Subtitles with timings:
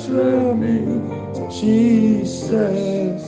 [0.00, 0.74] kyerẹ́ mi
[1.56, 3.22] jesus.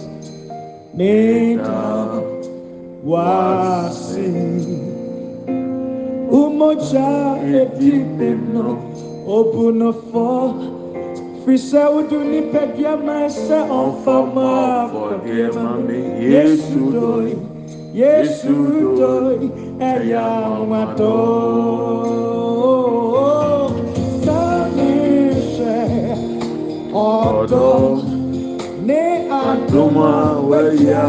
[3.11, 4.29] Wá sí
[6.31, 7.09] umoja
[7.61, 8.67] edi bimno
[9.37, 10.27] obunofo
[11.45, 14.51] fisẹ wudu nípa díẹ máa ṣe ọ̀fọ̀mọ́
[14.83, 15.73] àfọ̀díẹ̀mọ́
[16.33, 17.33] yéṣu dòí
[18.01, 18.57] yéṣu
[18.99, 19.47] dòí
[19.93, 20.27] ẹ̀yà
[26.99, 27.79] ọ̀dọ́
[28.89, 29.03] ní
[29.45, 30.13] àdúmọ̀
[30.51, 31.05] wẹ̀yà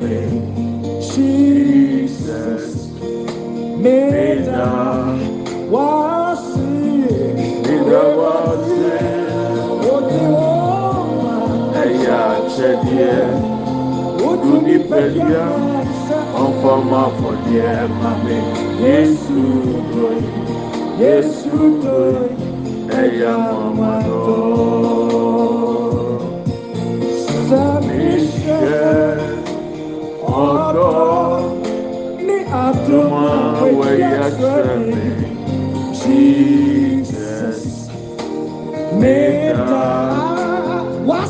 [0.00, 0.18] tẹ̀mí
[1.08, 2.66] Jesus.
[3.82, 4.68] Mẹ́ta
[5.72, 5.88] wá
[6.48, 6.68] sí
[7.64, 8.34] Nígbà wá
[8.66, 8.80] sí.
[9.92, 13.26] Òdi wọ́n máa ẹ̀yà àkyẹ́díẹ̀,
[14.28, 15.22] ojú ní pẹ̀lú
[16.44, 18.38] ọ̀fọ̀mọ́ àfọ̀díẹ̀ mami.
[18.82, 19.40] Yéṣu
[19.90, 20.28] dòyí,
[28.46, 29.90] Yéṣu dòyí
[30.30, 30.90] ẹ̀yà mọ̀mọ́dọ́.
[32.26, 35.02] sẹ́míṣẹ́ Níṣẹ́ ọ̀dọ́ tó máa wẹ̀yà tẹ̀mí tẹ̀mí.
[36.00, 37.60] Jesus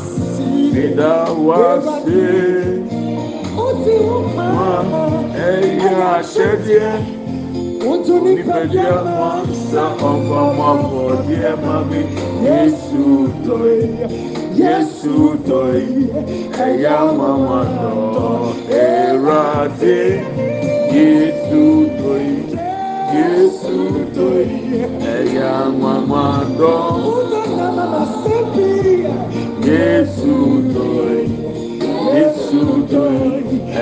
[0.09, 1.11] sí Nígbà
[1.47, 1.61] wá
[2.03, 2.15] sí
[4.55, 4.85] wọ́n
[5.49, 6.97] ẹ̀yà àkyẹ́díẹ̀.
[7.89, 9.39] Ojú ní pẹ̀lú Nípẹ̀lẹ́ wọn
[11.63, 12.01] mami.
[12.45, 13.05] Yéṣu
[13.45, 14.13] dòyí.
[14.59, 15.15] Yéṣu
[15.47, 15.91] dòyí,
[16.67, 18.23] ẹ̀yà mama dòyí,
[25.15, 26.23] ẹ̀yà mama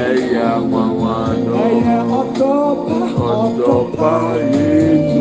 [0.05, 1.19] ẹ̀yà mama
[3.97, 5.20] dòyí,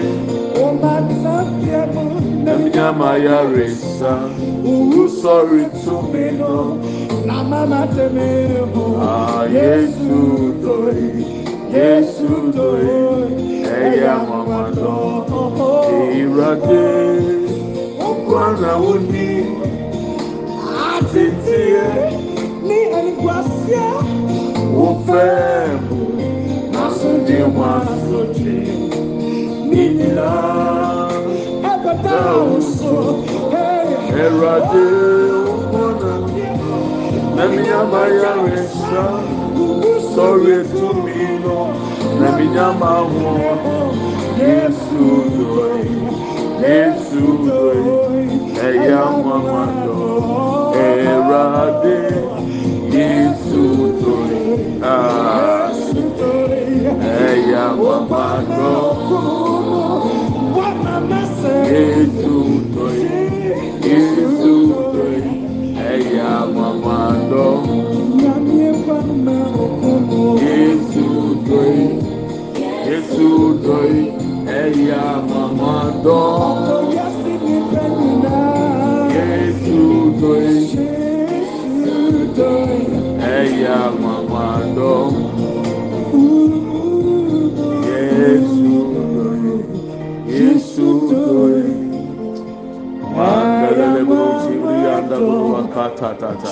[2.46, 4.12] emnyama ya resa,
[4.64, 6.78] usori tumino,
[9.02, 11.26] ah, Yesu doi,
[11.72, 15.24] Yesu doi, eya mama do,
[16.12, 16.86] erade,
[18.00, 19.30] omwana udi,
[21.12, 21.86] titie,
[22.62, 22.78] Ní.
[22.98, 23.86] Ẹni gbàsíà,
[27.32, 28.56] ufẹ́ mu, asundie mwasochi,
[29.70, 30.28] nina,
[31.72, 32.96] ẹgbẹ̀ta òṣò,
[34.22, 34.84] Erade
[35.52, 36.12] umona
[37.36, 39.04] Naminyama ya resa
[40.14, 41.58] Sorry to me no
[42.20, 43.76] Naminyama wono
[44.42, 45.04] Yesu
[45.36, 45.88] doi
[46.62, 47.84] Yesu doi
[48.68, 49.96] Eya mama do
[50.76, 51.96] Erade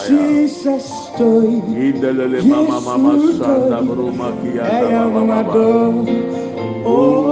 [0.09, 0.85] Jesus
[1.15, 1.63] story.
[1.79, 3.13] Indelele mama mama
[4.13, 5.55] makianda mama mama.
[6.87, 7.30] oh,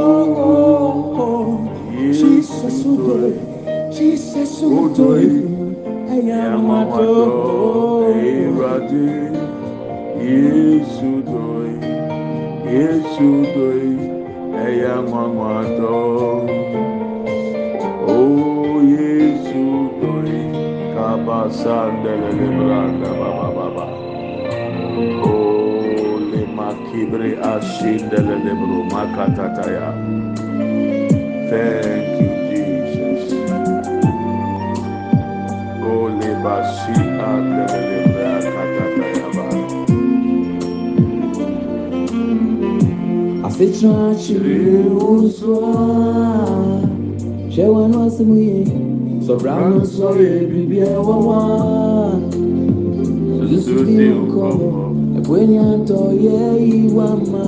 [43.79, 46.83] asetena akyere wo so a
[47.53, 48.65] hwɛ w'ano asɛm yie
[49.25, 51.33] sɔbra no so yɛ biribi a ɛwɔ hɔ
[53.43, 54.69] a susu di nkɔmmɔ
[55.19, 57.45] ɛbue ni atɔ yɛ yi wa ma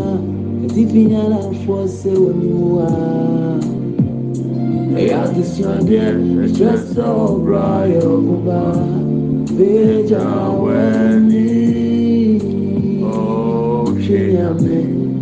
[0.65, 2.89] ɛti fi nyalafoɔ sɛ wɔnim wa
[4.99, 6.07] ɛyɛ adesuadeɛ
[6.45, 7.71] ɛkyerɛ sɛ ɔbra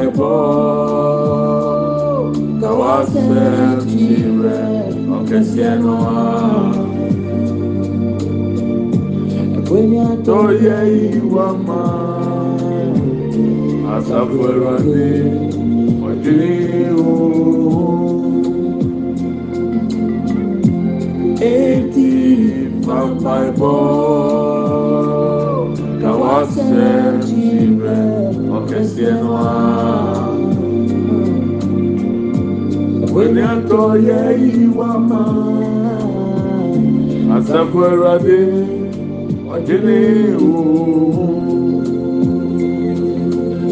[2.61, 4.15] توسلتي
[5.09, 6.35] وكسيانوها
[10.25, 10.77] Toye
[11.17, 11.81] iwa ma,
[13.97, 15.54] asafu erwani.
[21.41, 22.09] Eti
[22.81, 23.75] papa ebo.
[26.01, 26.65] Kawase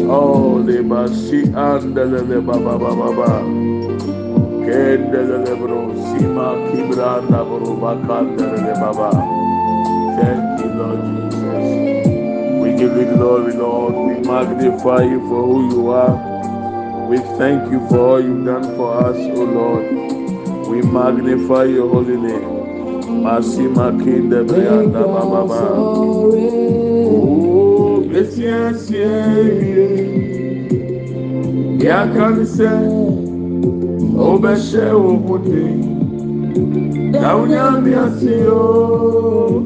[0.08, 0.60] òun.
[0.60, 3.30] Ọ̀ lè bá sí àndẹ̀lẹ̀lẹ̀ bàbàbàbà.
[4.64, 9.10] Kẹ́ndẹ̀lẹ̀lẹ̀ bro sima kibra ndàbọ̀rọ̀ bá kàndẹ̀lẹ̀lẹ̀ bàbà.
[10.16, 11.66] Thank you Lord Jesus.
[12.60, 13.94] We give you glory Lord.
[14.06, 16.16] We magnify you for who you are.
[17.10, 19.84] We thank you for all you've done for us, O Lord.
[20.70, 22.48] We magnify your holy name.
[23.24, 25.02] Masima kinde brianda
[28.14, 28.20] bababa.
[28.20, 29.10] Oh, besie sie.
[31.84, 32.70] Ya kanse.
[34.16, 35.66] O beshe o muti.
[37.12, 39.62] Daunya miasio.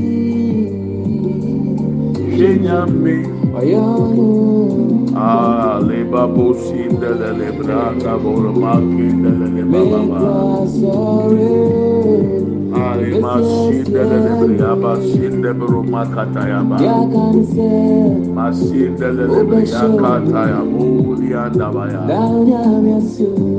[2.38, 3.26] Kenyami.
[3.54, 12.59] Ayano, Ah, leba bosi delele braka bor maki delele make us sorry.
[12.80, 16.78] Rima sinde de de briyaba sinde bruma katayaba.
[18.36, 22.02] Masinde de de briya kataya muliya davaya.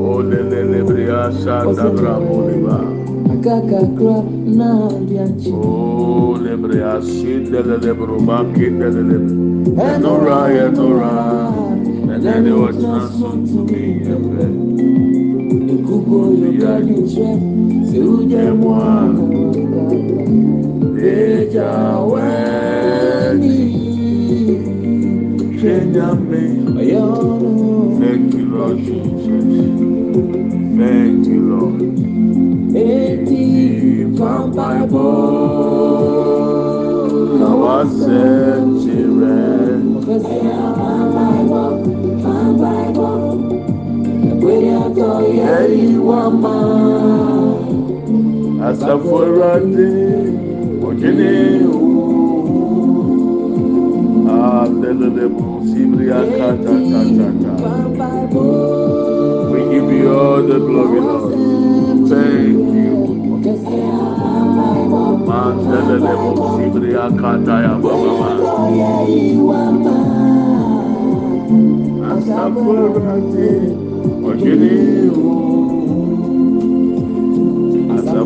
[0.00, 2.78] Olele le briya sanda bramuliba.
[5.52, 9.18] Oh, le briya sinde de de bruma kinde de de.
[9.76, 11.12] Enora enora.
[12.10, 13.84] And then it was transferred to me.
[15.72, 17.30] Ekubo yoga ni je.
[17.90, 18.90] Sujemoa
[22.20, 23.59] Ejaweni
[25.61, 26.42] Shenyame
[28.00, 29.26] Thank you Lord Jesus.
[30.78, 31.80] Thank you Lord
[32.75, 33.44] Eti
[34.18, 35.09] Pampaibo
[37.40, 38.23] Nawase
[38.80, 39.40] Chire
[40.78, 41.62] Pampaibo
[42.23, 43.09] Pampaibo
[44.30, 46.89] Ekwere atọ ya iwa maa
[50.86, 51.80] Ojene o
[54.28, 57.54] Adelele bu Sibria kata ta ta ta
[59.50, 61.32] We give you all the glory Lord.
[62.10, 62.98] Thank you.
[65.28, 68.28] Mandelele bu Sibria kata ya baba.
[72.12, 73.50] Asaforade
[74.28, 74.74] Ojene
[75.16, 76.09] o Asaforade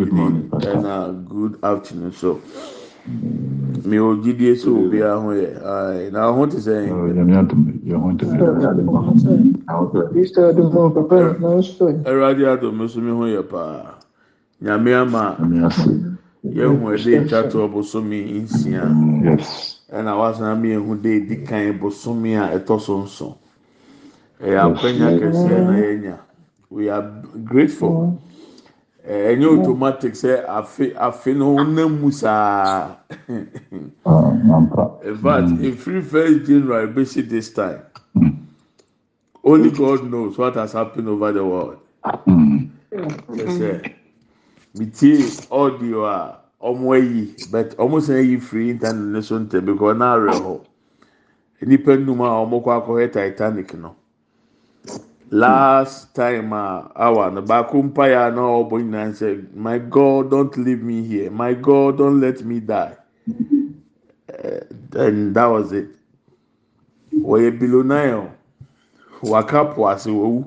[0.00, 2.40] good morning ɛna good afternoon so
[3.84, 5.48] mi ò jídìí sí òbí ahọ́n yẹ
[6.00, 6.88] ẹ̀ náà ọ̀hún ti sẹ́yìn.
[12.08, 14.00] ẹ̀rọ adé àdùnmí sún mi hún yẹ paa
[14.64, 15.22] nyàmé àmà
[16.56, 18.82] yẹn hùn ẹ̀dẹ́ ìtwàtò ọ̀bùsùnmí nsìá
[19.96, 23.32] ẹ̀nà wàásù mi ehun dé ìdí kan ìbùsùnmí à ẹ̀tọ́ so nsọ̀
[24.46, 26.16] ẹ̀yà akwẹ́nyà kẹsì ẹ̀ náà yẹ̀ nyà
[26.72, 27.04] we are
[27.44, 27.90] grateful.
[27.90, 28.29] Yeah.
[29.08, 32.96] Ẹnyẹ automatic sẹ afe afe no nam mu saa
[35.04, 37.80] in fact efiri first january besi this time.
[39.42, 41.78] Only god knows what has happened over the world.
[43.34, 43.80] Yes,
[44.74, 49.64] mi tie audio a ɔmo ayi but ɔmo san ayi firi internet ne so ntɛ
[49.64, 50.60] because ɔna awerɛ hɔ
[51.66, 53.96] nipa nnum a ɔmo kɔ akɔhɛ titanic no
[55.30, 61.02] last time awa no baako mpaeɛ na ɔbɔ nyinaa sɛ my god don't leave me
[61.02, 61.30] here.
[61.30, 62.96] My god don't let me die.
[64.28, 64.60] Uh,
[64.94, 65.88] and that was it.
[67.14, 68.30] Wɔyɛ billionaire
[69.22, 70.44] waka po ase wɔwu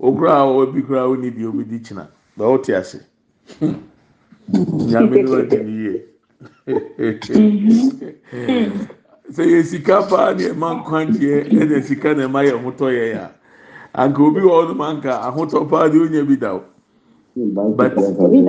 [0.00, 2.08] okura a obi kura a oni bi obi di kyina
[2.38, 3.00] bɛ ɔte ase
[4.90, 6.06] nyame ni wadi ni yie
[9.32, 13.28] sɛ yɛ sika paa ne ɛma nkwanteɛ ɛna sika na ɛma yɛ ahotɔ yɛ ya
[13.94, 16.62] anka obi wɔ ɔnom anka ahotɔ paa de onya bi da o
[17.76, 17.92] but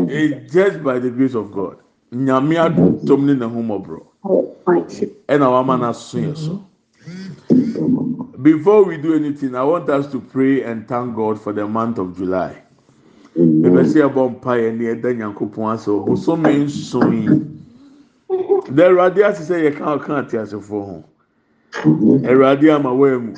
[0.10, 1.78] it's just by the grace of god
[2.14, 4.02] nyame atom ne na homɔborɔ
[5.28, 6.64] ɛna wama na so yɛ so.
[8.42, 11.98] Before we do anything, I want us to pray and thank God for the month
[11.98, 12.62] of July.
[13.38, 17.57] Ebesi abɔ mpa yɛ ni ɛda nyankopɔn ase o bosomi nson yi
[18.76, 21.04] na awurade ase sɛ yɛka ɔka ateasefoɔ ho
[22.30, 23.34] awurade ama wɔn amu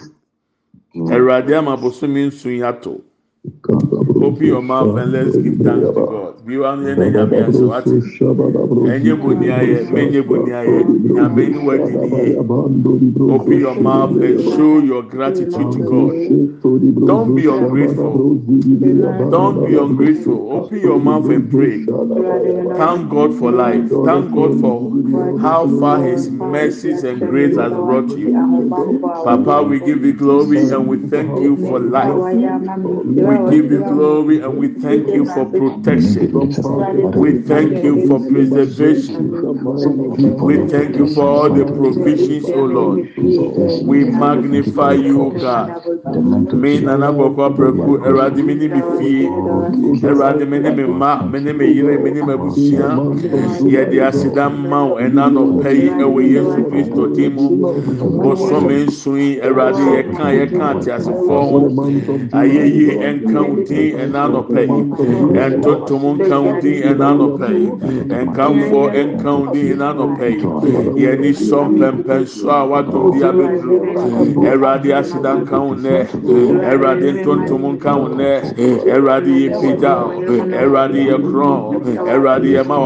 [1.14, 3.02] awurade ama bosome nsu yi ato.
[4.22, 6.34] Open your mouth and let's give thanks to God.
[6.46, 7.10] Bí wàá yẹn ní
[9.06, 10.22] nyàmé ní ayẹ, mẹ́nyẹ
[11.86, 12.36] ní ní.
[13.36, 16.14] Open your mouth and show your gratitude to God.
[17.08, 18.14] Don't be ungrateful.
[19.32, 20.52] Don't be ungrateful.
[20.52, 21.86] Open your mouth and pray.
[21.86, 23.90] Thank God for life.
[24.06, 24.92] Thank God for
[25.40, 28.30] how far His mercies and grace has brought you.
[29.24, 32.14] Papa, we give you glory and we thank you for life.
[32.36, 36.32] We give you glory and we thank you for protection.
[37.14, 39.32] We thank you for preservation.
[40.42, 43.00] We thank you for all the provisions, O Lord.
[43.86, 45.86] We magnify you, God.
[46.54, 49.28] Me nana bɔkɔ apɛku ɛwurade mi ni mi fie
[50.08, 52.34] ɛwurade mi ni mi ma mi ni mi yire mi ni mi
[56.34, 57.46] yesu kristo din mu
[58.24, 61.60] bɔsɔmi nso yi ɛwurade yɛka yɛka ate asefoɔ ho
[62.40, 64.82] ayɛyie ɛnka wo din ɛna nɔpɛ yi
[65.44, 67.68] ɛntotom nka wo din ɛna nɔpɛ yi
[68.20, 70.48] ɛnkamfoɔ ɛnka wo din ɛna nɔpɛ yi
[71.04, 73.78] yɛni sɔ mpɛmpɛn so a wadum di abɛduru
[74.50, 75.96] ɛwurade aseda nka wo nɛ
[76.70, 78.30] ɛwurade ntontom nka wo nɛ
[78.94, 79.94] ɛwurade yɛ pagya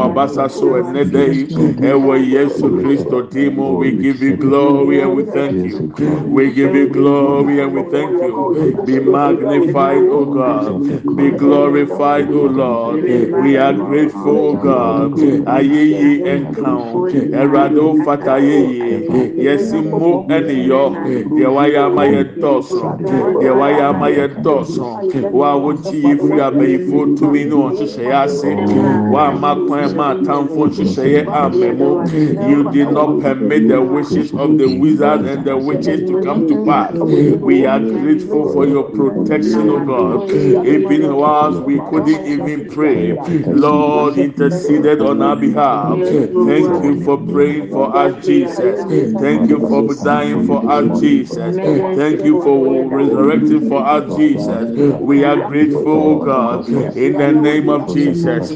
[0.00, 1.44] wabasa so ɛnɛ dɛ yi
[1.90, 3.24] ɛwɔ yesu kristo
[3.78, 5.90] we give you glory and we thank you.
[6.26, 8.82] We give you glory and we thank you.
[8.86, 13.02] Be magnified o god be glorified o lord.
[13.02, 15.12] We are grateful god.
[15.44, 16.80] Ayeye ɛnkan
[17.40, 19.04] ɛwurade o fata ayeye
[19.36, 20.24] yɛsi mo
[22.04, 22.80] yɛ dɔɔso
[23.40, 28.04] deɛ wayɛ ama yɛ dɔɔso wa a wokyi yi firi abɛyifo tumi ne wɔn hyehyɛ
[28.08, 28.50] yɛ ase.
[29.12, 31.90] Wa ama kwan ma hyehyɛ yɛ ama mu
[32.48, 36.64] you did not permit the wishes of the wizards and the witches to come to
[36.64, 36.92] pass.
[36.94, 40.30] We are grateful for your protection o god
[40.94, 43.12] even whilst we couldn't even pray.
[43.52, 45.98] Lord interceded on our behalf.
[46.46, 48.84] Thank you for praying for us jesus.
[49.20, 51.56] Thank you for dying for us jesus.
[51.56, 52.56] Thank you for
[52.90, 54.70] resurrecting for us jesus.
[55.00, 58.50] We are grateful o god in the name of jesus.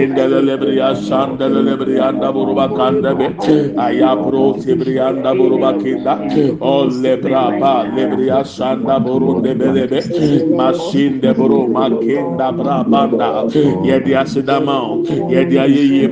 [0.00, 3.28] In the lebri asanda lebri anda buruba kandabe
[3.76, 6.14] ayabro tibri anda buruba kenda
[6.80, 10.00] o lebra ba lebria sanda boro de belebe
[10.60, 12.76] machine de boro makenda bra
[13.88, 14.76] yedi asidama
[15.32, 16.08] yedi ayeye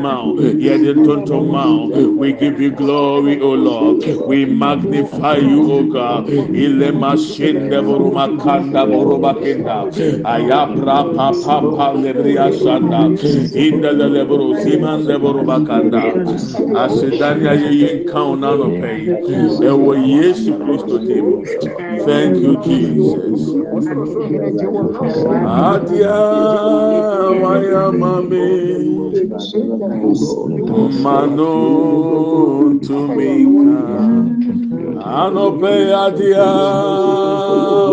[0.67, 6.29] yedi tonton we give you glory o lord we magnify you o god
[6.65, 9.79] ile machine de boro makanda boro bakenda
[10.35, 13.03] ayabra pa pa pa lebria sanda
[13.67, 16.03] inda lebro siman de boro bakanda
[16.85, 18.99] asidani ayeye nkan na no pay
[19.71, 21.45] ɛwɔ yesu kristo dim
[22.05, 23.41] thank you jesus.
[25.47, 26.19] Adia
[27.43, 28.49] waya mami.
[31.03, 31.55] Mano
[32.81, 33.85] tumika
[35.23, 35.75] anope
[36.05, 36.49] adia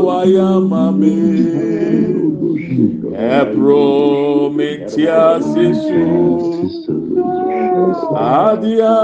[0.07, 1.17] waya mami.
[3.15, 6.05] Ɛpro metia sisu.
[8.15, 8.95] Adia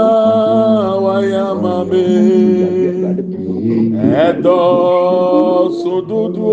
[1.04, 3.31] waya mami
[4.26, 4.62] ẹ̀dọ́
[5.78, 6.50] sódúdú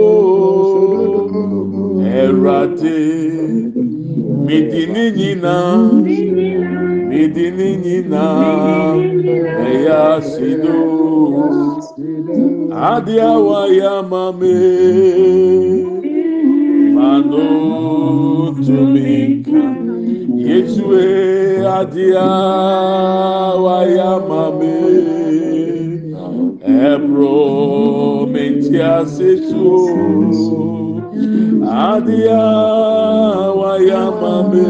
[2.22, 2.98] ẹ̀rọ àti
[4.46, 5.56] mìdíní nyina.
[7.10, 8.26] Mìdíní nyina.
[9.72, 10.80] Ẹ̀yà sídó
[12.92, 14.56] adíàwá yá mami
[16.96, 17.46] mànú
[18.66, 19.64] tùmí nkà
[20.46, 20.88] yéṣu
[21.78, 24.74] adíàwá yá mami.
[26.70, 31.02] Ebro mentia setu
[31.66, 32.46] adia
[33.60, 34.70] wayamame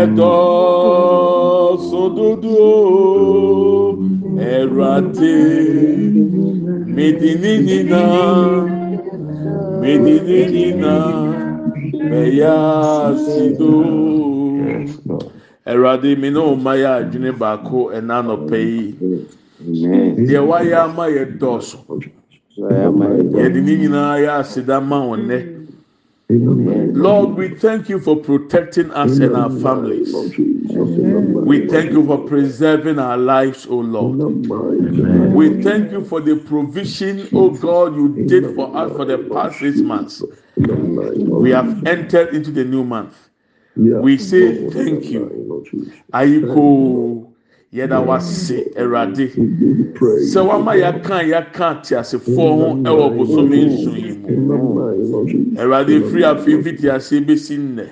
[0.00, 2.56] edo sododo
[4.40, 5.36] erate
[6.96, 8.02] medinina
[9.82, 10.94] medinina
[12.10, 13.74] meyasido
[15.72, 18.88] erade mi náà mayá adwene baako ẹnanọpẹ yìí.
[20.16, 21.08] Ama
[23.60, 25.16] nyinaa aseda ma
[26.28, 30.12] lord we thank you for protecting us and our families.
[31.46, 34.18] We thank you for preserving our lives o lord.
[35.34, 39.60] We thank you for the provision o god you did for us for the past
[39.60, 40.22] six months.
[40.56, 43.14] We have entered into the new month.
[43.76, 45.64] We say thank you.
[46.12, 47.32] Ayiko.
[47.72, 49.30] Yɛda wase awurade.
[50.32, 55.58] Sɛ wama yɛaka yɛaka te asefoɔ ho ɛwɔ bosome nsu yi mu.
[55.58, 57.86] Awurade efiri afei fiti ase besi nnɛ.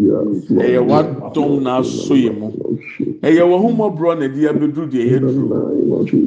[0.00, 2.50] Ɛyɛ wadɔm n'aso yi mu.
[3.22, 5.48] ɛyɛ wɔn ho mɔborɔ na ɛde abɛduru deɛ yɛ duru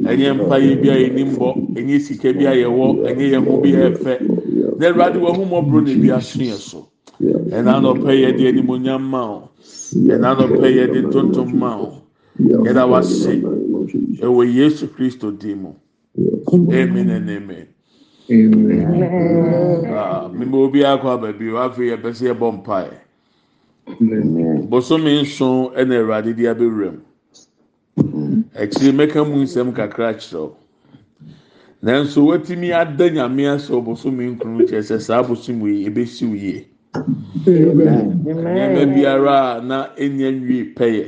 [0.04, 3.56] ɛnyɛ mpa yi bi a yɛnim bɔ ɛnyɛ sika bi a yɛwɔ ɛnyɛ yɛn ho
[3.60, 4.14] bi a yɛfɛ.
[4.78, 6.86] Na awurade wɔn ho mɔborɔ na ebi aso yɛ so.
[7.22, 9.48] ɛna anɔpɛ yɛ de animonyam ma o
[9.94, 11.99] ɛna anɔpɛ yɛ de ntontom ma o.
[12.48, 13.42] yɛda wase
[14.22, 15.72] ɛwɔ yesu kristo din mu
[16.72, 17.66] amen and amen.
[20.38, 22.90] Mímọ obi akɔ abaabi afei yɛpɛ sɛ yɛbɔ mpae
[24.68, 27.00] bosomi nson ɛna awurade de abɛwura mu.
[28.54, 30.50] Akyire mɛka mu nsɛm kakra kyerɛw
[31.82, 36.66] nanso watumi ada nyame asɛ ɔbosomi nkunu kyerɛ sɛ saa bosomi yi ebesi yie
[37.46, 41.06] nneɛma biara na enya nwie pɛyɛ.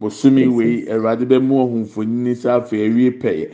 [0.00, 3.48] Bosomi wei awurade bɛ mu ɔhunfoni sɛ afei awie pɛyɛ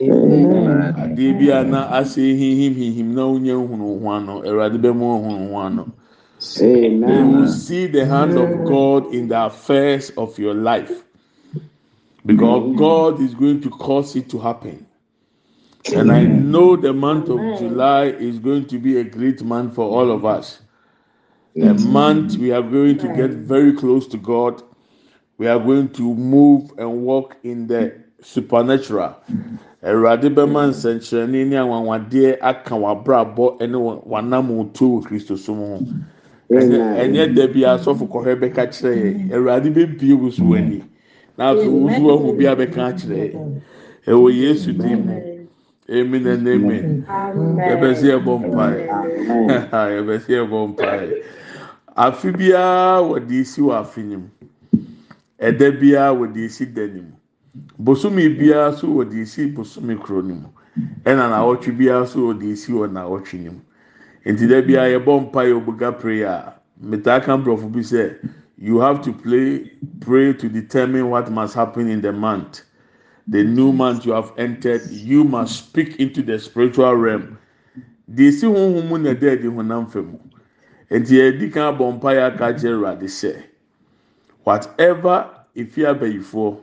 [0.00, 5.04] adeɛ bi a na ase hihim hihim na onye nhunu ho ano awurade bɛ mu
[5.04, 5.86] ɔhunu ho ano.
[6.58, 11.04] You will see the hand of God in the affairs of your life.
[12.26, 14.86] Because God is going to cause it to happen.
[15.94, 19.84] And I know the month of July is going to be a great month for
[19.84, 20.60] all of us.
[21.56, 24.62] A month we are going to get very close to God
[25.38, 27.92] we are going to move and walk in the
[28.22, 29.16] supernatural.
[29.82, 35.78] Awurade bɛma nsɛnkyerɛnne ne anwanwadeɛ aka wabrabɔ ne wanam to wɔ kristo som ho.
[36.50, 38.94] Ɛnyɛ da bi asɔfo kɔhɛ bɛka kyerɛ
[39.28, 40.82] yɛ awurade bɛbie wo so w'ani.
[41.36, 43.60] Na afei wo so wahu bi abɛka kyerɛ yɛ
[44.06, 45.20] ɛwɔ yesu din mu.
[45.90, 47.04] Amen and amen.
[47.06, 48.88] Yɛbɛsi ɛbɔ mpae.
[49.68, 51.22] Yɛbɛsi ɛbɔ mpae.
[51.94, 54.28] Afi biara wɔde esi wɔ afi ne mu.
[55.40, 57.12] Ɛda biara wɔde esi da ne mu.
[57.78, 60.48] Bosomi biara nso wɔde esi bosomi koro ne mu.
[61.04, 63.60] Ɛna n'awɔtwe biara nso wɔde esi wɔ n'awɔtwe ne mu.
[64.26, 66.54] Nti da biara yɛbɔ mpa yɛ obuga prayer.
[66.82, 68.16] Metaa ka mborɔfo bi sɛ
[68.56, 69.70] you have to play
[70.00, 72.62] pray to determine what must happen in the month.
[73.26, 77.38] The new month you have entered you must speak into the spiritual realm.
[78.10, 80.18] Deɛ esi huhu mu na ɛda ɛdi honam fam
[80.90, 83.42] nti yɛdi kan abɔ mpa yɛ aka kyerɛ ɛwurade sɛ
[84.44, 86.56] whatever efi abayifoɔ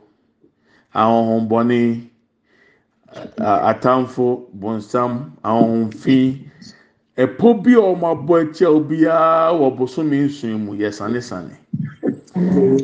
[0.94, 2.08] ahohombɔne
[3.38, 6.48] atamfo bonsam ahohomfi
[7.18, 11.56] ɛpɔ bi a wɔn abɔ akyi a obiara wɔ bosome nson mu yɛ sanesane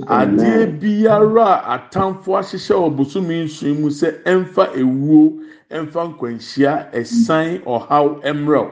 [0.08, 5.40] adeɛ biara a atamfo ahyehyɛ wɔ bosome nson mu sɛ ɛnfa ewuo
[5.72, 8.72] ɛnfa nkwanhyia ɛsan ɔhaw ɛmrɛw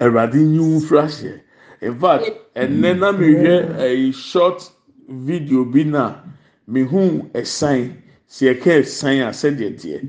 [0.00, 1.40] awurade nyiwu fira hyɛ
[1.82, 4.71] in fact ɛnɛ na mehwɛ ɛyi short
[5.08, 6.22] video bi na
[6.68, 7.94] mehu ɛsan
[8.26, 10.08] si ɛka ɛsan a sɛdeɛ teɛ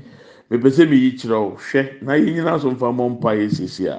[0.50, 1.56] mepɛ sɛ meyi kyerɛ wo.
[1.56, 3.96] Hwɛ na yɛn nyinaa so mfa mmɔ mpa yɛ sisi a.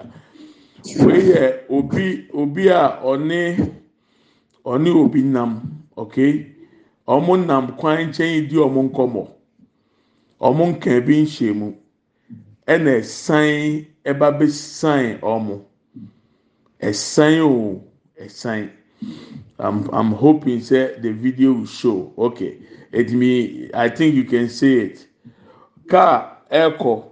[1.05, 3.39] Wei yɛ obi obi a ɔne
[4.65, 6.51] ɔne obi nam okay
[7.07, 9.23] wɔn nam kwan nkyɛn di wɔn nkɔmɔ
[10.39, 11.73] wɔn nka bi nhyɛ mu
[12.67, 15.61] ɛna ɛsan ɛba bɛsan wɔn
[16.81, 17.83] ɛsan o
[18.19, 18.69] ɛsan
[19.59, 22.13] i'm i'm hoping say the video will show.
[22.17, 22.57] Okay.
[22.91, 25.07] It me i think you can see it.
[25.87, 27.03] Car ɛkɔ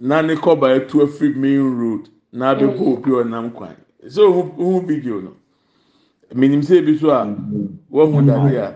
[0.00, 2.08] na ne kɔba etu afiri main road.
[2.32, 2.92] Na abɛbɔ mm.
[2.92, 3.76] obi ɔnam kwan
[4.08, 5.32] so ohun ohun video no?
[6.34, 7.26] Minim sɛ ebi so a
[7.92, 8.74] wɔn dade a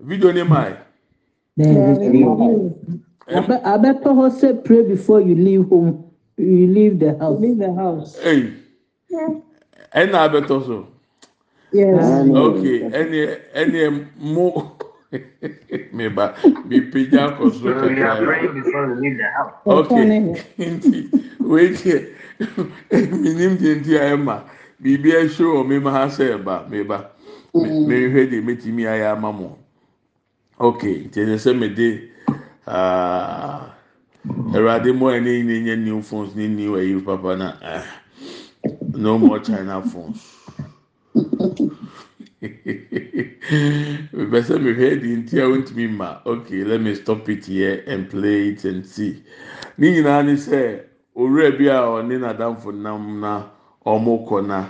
[0.00, 0.72] video ne maa
[3.64, 6.04] abɛtɔ hɔ sɛ pray before you leave home.
[6.38, 7.40] You leave the house.
[7.40, 8.18] Leave the house.
[8.24, 8.52] ɛyi
[9.94, 10.86] ɛna abɛtɔ so
[11.72, 12.04] Yes.
[12.04, 13.18] Ah, okay, ẹni
[13.60, 13.88] ẹni ẹ
[14.20, 14.52] mú
[15.96, 16.34] mi ba
[16.68, 18.12] mi pejá kọ sórí ẹ ká
[19.64, 20.04] okay
[20.58, 20.98] nti
[21.50, 21.96] wei tiẹ
[23.20, 24.36] mi ni mi ti ẹ ma
[24.82, 26.98] biribi ẹ ṣe wọ mi ma sẹ ẹ ba mi ba
[27.88, 29.48] mi hwẹ de mi ti mi ayé ama mu
[30.66, 31.88] okay nti ẹ sẹ mi de
[32.66, 33.60] ah,
[34.56, 35.32] ẹrọ adé mọ ẹ ní
[35.64, 37.84] ní new phones ní new ẹyí papa náà ah,
[38.94, 40.41] no more China phones.
[44.16, 48.10] Mepɛ sɛ mehwɛ di nti a wontumi ma okay let me stop it here and
[48.10, 49.22] play it and see.
[49.78, 50.80] Ne nyinaa ne sɛ
[51.16, 53.44] owura bi a ɔne n'adamfo nam na
[53.86, 54.66] ɔmo kɔ na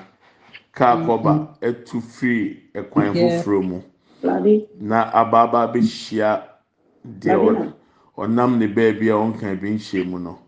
[0.73, 3.83] kaa kɔba ɛtu firi ɛkwan foforɔ mu.
[4.81, 6.43] Na abaaba bɛhyia
[7.07, 7.63] deɛ ɔ-
[8.19, 10.39] ɔnam ne baabi a ɔnka bi nhyia mu no.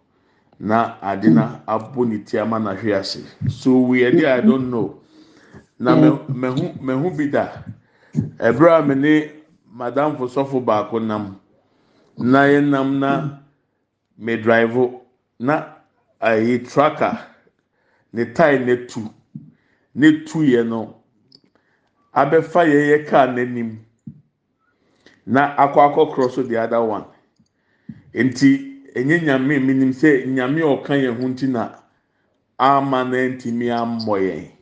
[0.61, 5.01] Na ade na abɔ ne ti ama na hwe ase so weird i don't know.
[5.79, 7.65] Na mɛhu bi da.
[8.39, 9.31] Ɛbrɛ a me ne
[9.73, 11.41] madam fo sɔfo baako nam
[12.17, 13.39] na yɛ nam na
[14.19, 14.77] me drive
[15.39, 15.75] na
[16.21, 17.19] ayi tracker
[18.13, 19.01] ne tae ne tu
[19.95, 20.95] ne tu yɛ no
[22.15, 23.79] abɛfa yɛyɛ kaa n'anim
[25.27, 27.05] na akɔ akɔ cross the other one.
[28.15, 31.73] Nti enye nyame minim sɛ nyame ɔka yɛn ho nti na
[32.59, 34.54] ama na ntumi ammɔ yɛn.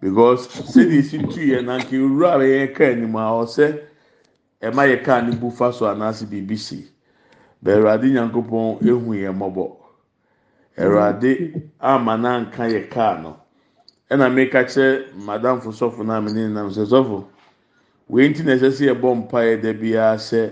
[0.00, 3.80] Because sɛdeɛ esi tu yɛn na nke owura a yɛyɛ kaa anim a ɔsɛ
[4.62, 6.86] ɛma yɛ kaa ne bu fa so anaasɛ biribi si
[7.64, 9.76] bɛrɛwade nyankopɔn ehu yɛn mmɔbɔ
[10.78, 13.36] ɛwurade ama na nka yɛ kaa no.
[14.10, 17.24] Ɛna meka kyerɛ madam fo sɔfo na me ne nam sɛ sɔfo
[18.08, 20.50] wei nti na ɛsɛ sɛ yɛbɔ mpaeɛ da biara sɛ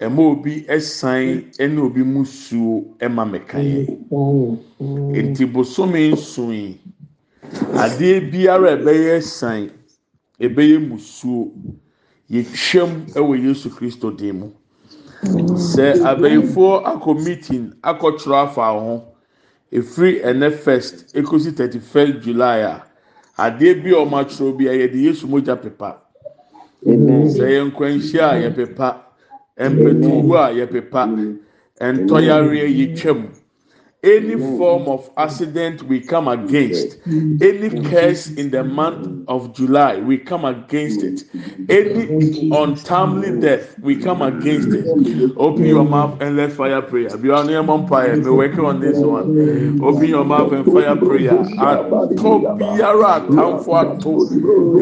[0.00, 6.80] ɛma obi ɛsan ɛne obi mu suo ɛma meka yɛn nti bosome nson yi
[7.76, 9.70] adeɛ biara ɛbɛyɛ san
[10.40, 11.52] ɛbɛyɛ musuo.
[12.30, 14.50] Yɛtwam ɛwɔ yesu kristo dim mu.
[15.56, 19.04] Sɛ abɛyifoɔ akɔ meeting akɔtwerɛ afa ho
[19.72, 22.82] efiri ɛnɛ first ekosi thirty first july a
[23.38, 25.98] adeɛ bi a wɔn atwerɛ bi a yɛde yesu mogya pepa.
[26.84, 28.96] Sɛ yɛ nkwanhyia a yɛpepa
[29.58, 31.34] mpɛtuwu a yɛpepa
[31.80, 33.28] ntɔyareɛ yɛtwam
[34.04, 34.58] any mm.
[34.58, 37.40] form of accident we come against mm.
[37.42, 37.90] any mm.
[37.90, 41.24] curse in the month of july we come against it.
[41.68, 44.86] Any untimely death we come against it.
[45.36, 47.16] Open your mouth and let fire prayer.
[47.16, 49.82] Be on your prayer be working on this one.
[49.82, 51.32] Open your mouth and fire prayer.
[51.32, 54.12] Atọ biara atamfo ato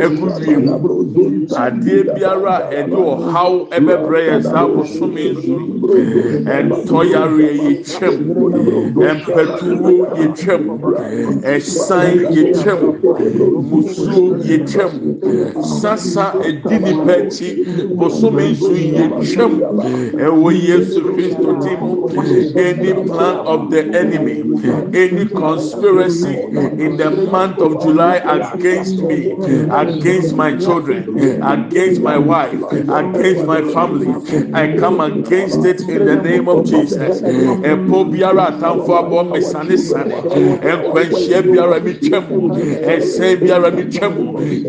[0.02, 5.56] egu wiem adeɛ biara ɛde ɔhaw ɛbɛbrɛ yɛ saa bosome nso
[6.56, 8.16] ɛntɔyareɛ yɛ twɛm
[9.18, 10.64] mpɛtuwo yɛ twɛm
[11.54, 12.80] ɛsan yɛ twɛm
[13.68, 14.92] musuo yɛ twɛm
[15.80, 17.48] sasa edi nipa akyi
[17.96, 19.52] bosome nso yɛ twɛm
[20.26, 21.90] ɛwɔ yesu kristo ti mu
[22.56, 24.38] any plan of the enemy
[24.94, 26.36] any conspiracy
[26.84, 29.32] in the month of july against me
[29.82, 31.00] against my children
[31.42, 34.10] against my wife against my family
[34.54, 37.20] i come against it in the name of jesus.
[37.22, 40.14] Ɛpɔ biara atamfo abrabɔ mesane sane
[40.62, 42.24] nkwanhyia biara mi twam
[42.94, 44.14] ɛsɛn biara mi twam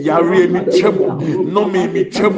[0.05, 0.95] yareɛ mi twam
[1.47, 2.33] nnome mi twam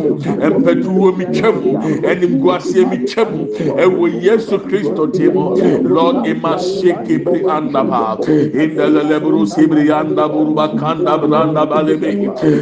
[0.56, 1.56] mpɛtuwo mi twam
[2.04, 5.56] ɛnimguaseɛ mi twam ɛwɔ yesu kristo mu.
[5.84, 12.12] Lord ima sheke bri andaba indelelebru sibri anda buruba kanda branda balebe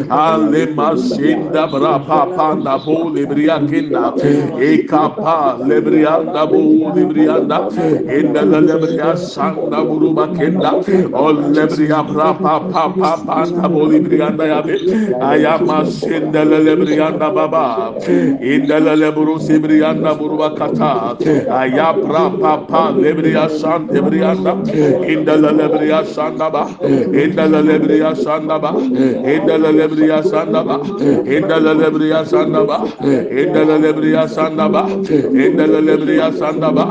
[0.09, 4.13] ale mashinda bra papa na bo libria kinda
[4.59, 7.69] ekapa lebrianda bo librianda
[8.17, 10.71] indelelebria sanda buruba kenda
[11.13, 14.75] olebriya pra pa pa pa pa ta boli briganda ya be
[15.29, 17.93] ayama sendele le briganda baba
[18.41, 21.17] indele le buru si briganda buruba kata
[21.59, 24.53] aya pra pa pa le briya san de briganda
[25.13, 30.77] indele le briya sanda ba indele le briya sanda ba indele le briya sanda ba
[31.35, 32.77] indele le briya sanda ba
[33.43, 36.29] indele le briya sanda ba indele le briya
[36.77, 36.85] ba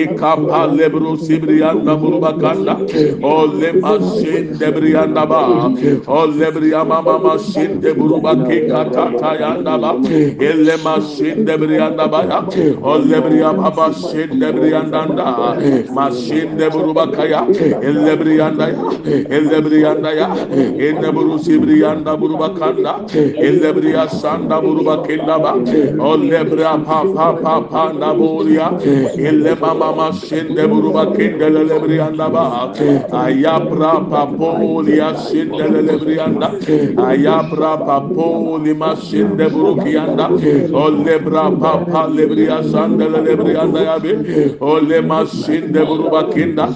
[0.00, 1.16] ikapa le buru
[1.58, 2.74] lebrianda burubakanda
[3.22, 5.68] o lema sin debrianda ba.
[6.06, 9.92] O lebriya mama sin de burubaki kata tayanda ba.
[10.40, 12.40] Elle ma sin debrianda ba ya.
[12.82, 15.56] O lebriya baba sin debrianda da
[15.92, 17.46] ma sin de burubakaya
[17.82, 18.78] elle brianda ya.
[19.30, 20.28] Elle brianda ya.
[20.86, 25.52] Enne burusi brianda burubakanda elle briya sanda burubakinda ba.
[26.00, 28.70] O lebriya pa pa pa pa na buria
[29.18, 32.72] elle mama ma sin de burubakinde ellebriyanda ba
[33.12, 36.48] ayabra pa polia sinde ellebriyanda
[37.08, 40.28] ayabra pa poli masinde burukiyanda
[40.72, 44.12] ollebra pa pa lebriya sanda ellebriyanda ya be
[44.60, 46.68] ole masinde buruba kinda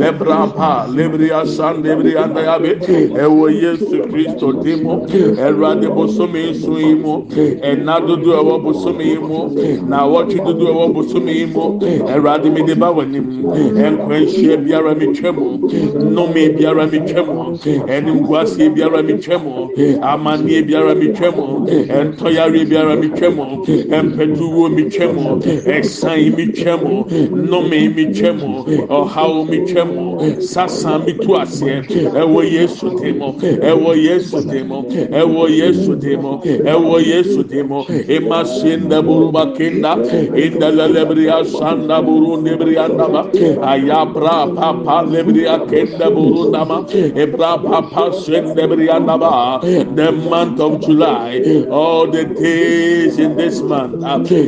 [0.00, 2.78] lebra pa lebriya san lebriya da yabe
[3.22, 5.06] ewo yesu kristo dimo
[5.38, 7.26] erade bosomi nsu imo
[7.62, 9.50] ena dudu ewo bosomi imo.
[9.88, 11.78] Na awotwe dudu ewo bosomi imo.
[12.08, 13.24] Erade mi de ba wanim
[14.14, 15.70] enkwanhyia biara mi twemu.
[16.00, 17.58] Nnome biara mi twemu.
[17.88, 19.70] Enimguasie biara mi twemu.
[20.02, 21.66] Amanneɛ biara mi twemu.
[21.88, 23.64] Ɛntɔyare biara mi twemu.
[23.98, 25.40] Ɛmpɛtuwo mi twemu.
[25.66, 27.04] Ɛsan mi twemu.
[27.30, 28.40] Nnome mi twam
[28.88, 31.82] ɔhaw mi twam sasa mi tu aseɛ
[32.14, 37.62] ɛwɔ yesu de mu ɛwɔ yesu de mu ɛwɔ yesu de mu ɛwɔ yesu de
[37.62, 39.94] mu ema senda buruba kenda.
[40.34, 42.88] Enda lelebria sanda buru nebria
[44.06, 46.10] ndaba ayabra papa lebria kenda
[47.16, 49.60] ebra papa senda bria ndaba
[49.96, 54.02] the month of july all the days in this month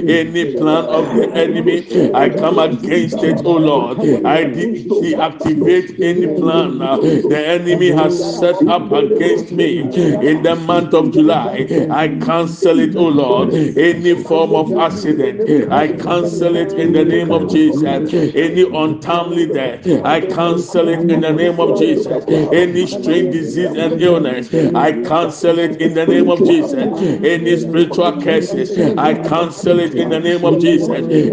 [0.08, 3.98] any plan of the enemy i come against it, oh Lord.
[4.24, 10.94] I deactivate any plan uh, the enemy has set up against me in the month
[10.94, 11.66] of July.
[11.90, 13.52] I cancel it, oh Lord.
[13.54, 18.12] Any form of accident, I cancel it in the name of Jesus.
[18.34, 22.24] Any untimely death, I cancel it in the name of Jesus.
[22.52, 26.72] Any strange disease and illness, I cancel it in the name of Jesus.
[26.72, 30.88] Any spiritual curses, I cancel it in the name of Jesus.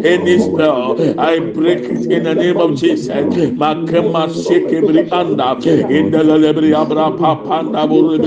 [0.06, 3.08] Any spell, I break it in the name of Jesus.
[3.54, 4.24] Makema
[5.14, 5.54] anda
[5.90, 8.18] in the lebri abra papanda anda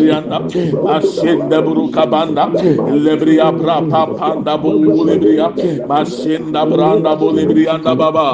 [3.07, 4.57] lebri abra papanda
[7.72, 8.27] anda baba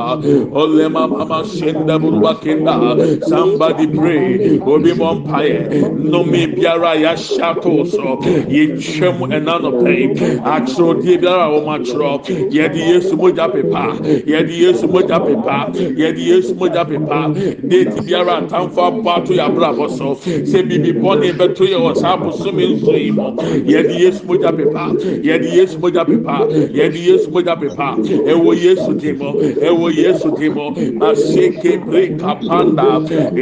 [0.92, 4.58] mama mashinda buruba kenda somebody pray.
[4.60, 10.08] Obi no me biara ya shato so ye twem enano pay
[10.40, 15.70] atro die biara o matro ye di yesu moja pepa ye di yesu moja pepa
[15.72, 17.28] yɛde yesu mogya pepa
[17.68, 22.92] deeti biara atamfo abɔ ato yɛ abrabɔ so sɛ bibi yɛ wɔ saa bosome nso
[22.96, 23.32] yi mu
[23.66, 29.12] yɛde yesu mogya pepa yɛde yesu mogya pepa yɛde yesu mogya pepa ɛwɔ yesu di
[29.12, 30.48] mu ɛwɔ yesu di
[31.32, 32.88] seke breka panda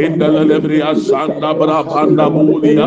[0.05, 2.87] indala lebriya sanda bra panda bulia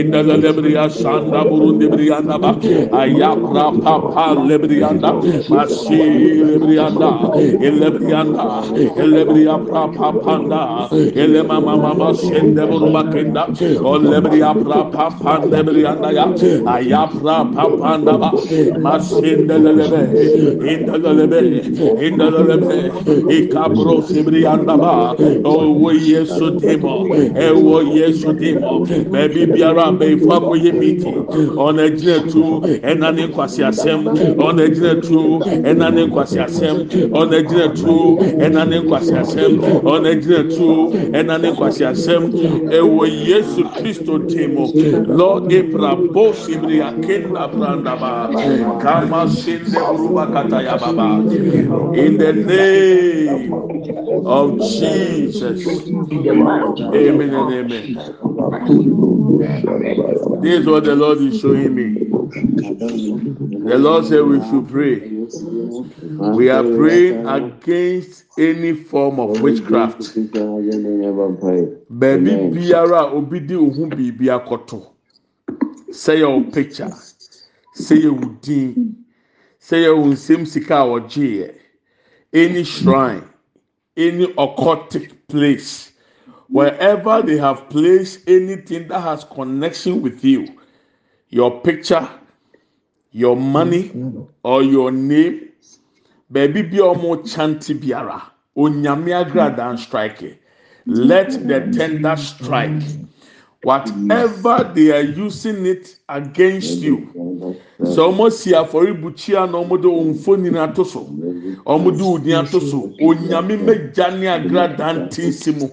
[0.00, 2.52] indala lebriya sanda burundi brianda ba
[3.02, 5.10] ayapra papa lebrianda
[5.52, 6.00] masi
[6.48, 7.10] lebrianda
[7.68, 8.46] elebrianda
[9.04, 9.84] elebriya pra
[10.24, 10.62] panda
[11.22, 13.44] ele mama mama sende buruma kenda
[13.90, 16.26] o lebriya pra papa lebrianda ya
[16.76, 17.36] ayapra
[17.80, 18.30] panda ba
[18.84, 20.02] masinde lebe
[20.72, 21.40] indala lebe
[22.06, 22.78] indala lebe
[23.38, 25.14] ikabro sebe sibrianda ba
[25.44, 27.06] owo oh, yesu demo.
[27.14, 28.86] Eh, Ewo yesu demo.
[28.86, 31.06] Bebi biara befa boye miti
[31.56, 34.04] ona gyina tu ɛna ne nkwasi asɛm
[34.38, 40.14] ɔna gyina tu ɛna ne nkwasi asɛm ɔna gyina tu ɛna ne nkwasi asɛm ɔna
[40.22, 42.22] gyina tu ɛna ne nkwasi asɛm
[42.70, 44.66] ɛwɔ eh, yesu kristo demo.
[45.06, 48.30] Lord ebra bo sibiri akenda branda ba
[48.80, 51.18] kama sende buruba kata ya baba.
[51.96, 53.50] In the name
[54.26, 55.66] of Jesus.
[55.68, 57.94] Amen and amen.
[60.42, 61.94] This is what the Lord is showing me.
[63.68, 65.00] The Lord said we should pray.
[66.34, 70.00] We are praying against any form of witchcraft.
[71.90, 74.86] Baabi biara a obi de ohun biribi akɔto.
[75.90, 76.90] Sɛ yɛ picture,
[77.74, 78.96] Say your din,
[79.60, 81.54] sɛ yɛ o nsɛm sika yɛ.
[82.32, 83.24] Any shrine,
[83.96, 85.92] any occultic place,
[86.48, 90.46] wherever they have placed anything that has connection with you,
[91.28, 92.08] your picture,
[93.12, 93.92] your money,
[94.42, 95.48] or your name,
[96.32, 98.22] baabi bi a wɔn chante biara,
[98.56, 100.38] agrada strike.
[100.86, 102.82] Let the tender strike.
[103.62, 106.96] Whatever they are using it against you.
[107.82, 111.00] sɛ wɔn si afɔrebukyia na wɔn de wɔn mfoni ato so
[111.64, 115.66] wɔn de wɔn din ato so onyame mɛgya ne agrada ntinsi mu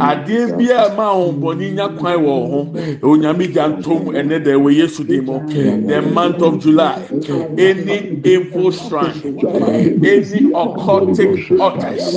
[0.00, 2.66] adeɛ bi a ma ahombɔni nya kwan wɔ ho
[3.08, 5.38] onyame gya ntom ɛnɛ dɛ wɔ yesu di mu
[5.86, 6.98] the month of july
[7.56, 9.14] any evil shrine
[10.02, 12.16] any occultic altars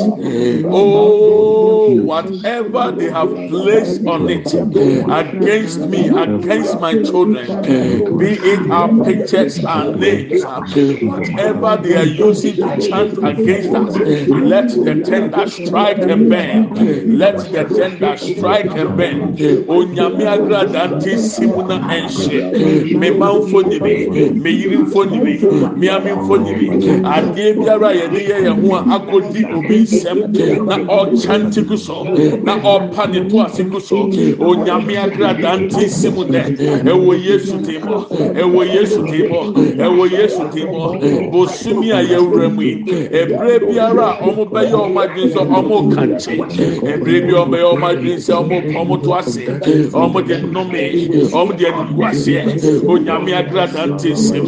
[0.66, 8.90] oh whatever they have placed on it against me against my children be it our
[9.04, 13.96] pictures and names whatever they are using to chant against us
[14.54, 19.36] let the tender strike and burn let the tender strike and burn
[19.68, 25.34] onyame agrada nti simuna ɛnhyɛ mema mfonini meyiri mfonini
[25.78, 26.68] miami mfonini
[27.16, 30.20] adeɛ biara yɛde yɛ yɛn ho a akɔdi obi nsɛm
[30.66, 32.04] na ɔkyante gu so
[32.44, 33.96] na ɔpa ne to ase gu so
[34.50, 36.42] onyame agrada nti simu dɛ
[36.84, 37.98] ɛwɔ yesu ti mɔ
[38.42, 39.42] ɛwɔ yesu ti mɔ
[39.86, 42.74] ɛwɔ yesu ti mɔ bosumi a yɛwura mu yi
[43.20, 46.36] ebire biara a ɔmo bɛyɛ ɔmo adwene sɛ ɔmo kankye
[46.94, 49.46] ebire bi ɔmo bɛyɛ ɔmo adwene sɛ ɔmo ɔmo to ase
[49.94, 50.84] ɔmo de nnome
[51.32, 52.42] ɔmo de anugu aseɛ
[52.88, 54.46] onyame agrada nti sim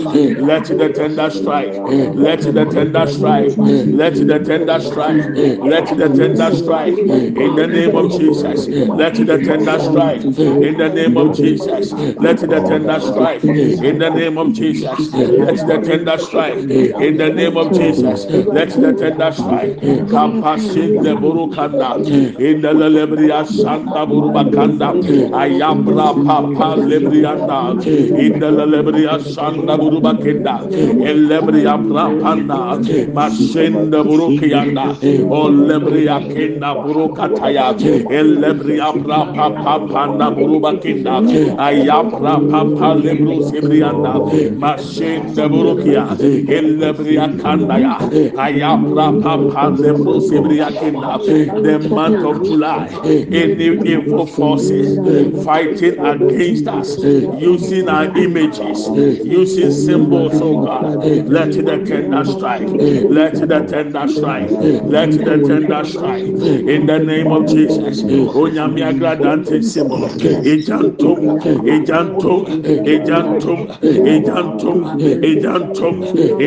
[0.48, 1.76] let the tender strike
[2.16, 3.54] let the tender strike
[4.00, 5.26] let the tender strike
[5.70, 6.98] let the tender strike.
[6.98, 10.24] In the name of jesus let the tender strike.
[10.24, 13.46] In the name of jesus let the tender strike
[13.82, 15.12] in the name of jesus.
[15.38, 16.66] Let the tender strike
[16.98, 18.28] in the name of jesus.
[18.50, 19.74] Let the tender strike
[20.08, 22.02] kapasin de burukanda.
[22.38, 24.98] In the lebria santa burubakanda
[25.32, 27.78] ayabra papa lebrianda.
[28.16, 30.66] In the lebria santa burubakenda.
[31.02, 32.80] Elebria prapanda.
[33.14, 34.98] Masenda burukianda.
[35.30, 37.76] O lebria kenda burukataya.
[38.10, 41.24] Elebria papa burubakenda.
[41.58, 44.14] Ayabra papa lebru sebrianda
[44.58, 46.06] masenda burukia
[46.58, 47.96] elebria kandaya.
[48.46, 51.18] Ayabra papa lebru sebria kenda.
[51.64, 52.88] The month of July.
[53.32, 54.98] Any evil forces
[55.44, 56.98] fighting against us
[57.40, 58.88] using our images
[59.24, 62.68] using symbols oh God let the tender strike.
[62.70, 64.50] Let the tender strike.
[64.52, 66.24] Let the tender strike.
[66.24, 68.04] In the name of Jesus.
[68.04, 73.60] Onyame agradante symbol ejantom ejantom egyantom
[74.14, 74.80] egyantom
[75.30, 75.96] egyantom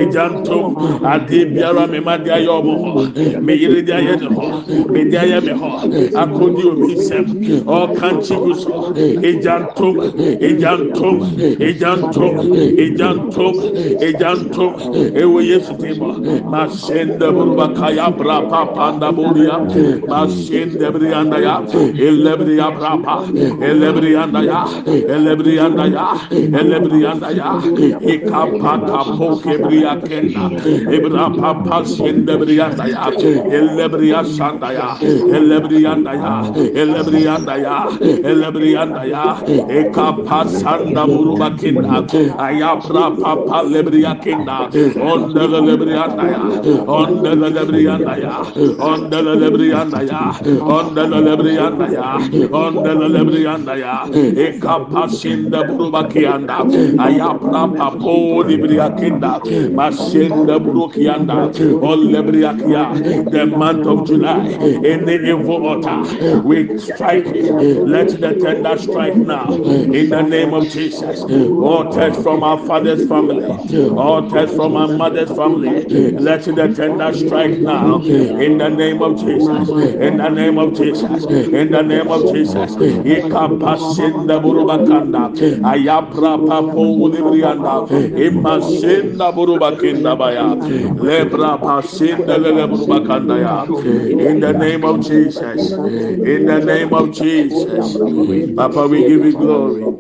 [0.01, 0.67] egyantom
[1.13, 2.91] adeɛ biara me ma de ayɛ ɔmo ho
[3.41, 4.45] me yere de ayɛ ne ho
[4.93, 5.69] me de ayɛ me ho
[6.23, 7.27] akɔdi omi nsɛm.
[7.67, 8.93] Ɔkankye gu so.
[9.29, 9.95] Egyantom
[10.49, 11.17] egyantom
[11.69, 12.35] egyantom
[12.85, 13.55] egyantom
[14.09, 14.73] egyantom
[15.23, 16.09] ewo yesu de mo
[16.51, 19.59] ma hyɛn dɛburu baka ya bra pa panda bori ya
[20.09, 21.55] ma hyɛn dɛburu yanda ya.
[22.07, 23.15] Elebiri ya bra pa.
[23.69, 24.65] Elebiri yanda ya.
[24.87, 26.02] Elebiri yanda ya.
[26.61, 27.51] Elebrianda ya.
[28.15, 30.45] İkapa kapo kebria kenda
[30.97, 33.05] ebra papa senda brianda ya.
[33.59, 34.89] Elebria sanda ya.
[35.37, 36.35] Elebrianda ya.
[36.83, 37.77] Elebrianda ya.
[38.31, 39.25] Elebrianda ya.
[39.79, 41.49] Ekapa sanda buruba
[42.39, 44.13] ayabra papa lebria
[45.13, 46.43] onda lebrianda ya.
[46.87, 48.35] Onda lebrianda ya.
[48.79, 50.23] Onda lebrianda ya.
[50.77, 52.07] Onda lebrianda ya.
[52.63, 53.95] Onda lebrianda ya.
[54.47, 56.59] Ekapa senda buruba kianda
[57.07, 57.99] ayabra papa
[58.49, 59.33] lebria kenda
[59.79, 61.37] masenda burukianda
[61.83, 64.49] on lebria kia the month of July.
[64.49, 66.41] In the evil altar.
[66.43, 67.53] We strike it.
[67.87, 69.53] Let the tender strike now.
[69.53, 71.21] In the name of Jesus.
[71.23, 73.47] Altars from our father's family.
[73.91, 75.85] Altars from our mother's family.
[76.13, 78.01] Let the tender strike now.
[78.03, 79.69] In the name of Jesus.
[79.71, 81.25] In the name of Jesus.
[81.27, 82.77] In the name of Jesus
[85.83, 90.57] ayapra papo librianda imasenda buruba kenda baya
[91.01, 93.69] lebra pasenda lele buruba kanda ya
[94.19, 95.79] in the name of Jesus
[96.23, 98.01] in the name of Jesus
[98.57, 99.93] Papa we give you glory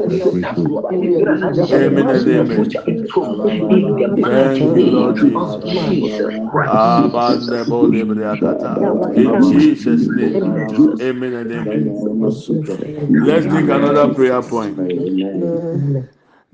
[1.73, 2.73] amen and amen
[4.23, 5.33] thank you Lord Jesus
[6.67, 10.43] Abande bo libriakata in Jesus name.
[11.01, 11.95] Amen and amen.
[13.27, 14.77] let's take another prayer point.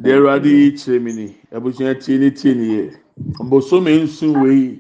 [0.00, 2.94] Deɛ awurade yi kyerɛ mi ni abusua tie ne tie ne yɛ
[3.50, 4.78] bosome nsu wei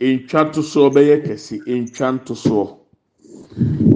[0.00, 2.66] ntwa tosoɔ bɛyɛ kɛse ntwa ntosoɔ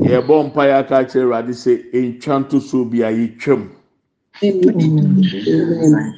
[0.05, 3.62] yɛbɔ mpa yɛ aka kyerɛ awurade sɛ ntwa ntosoɔ bi a yɛtwam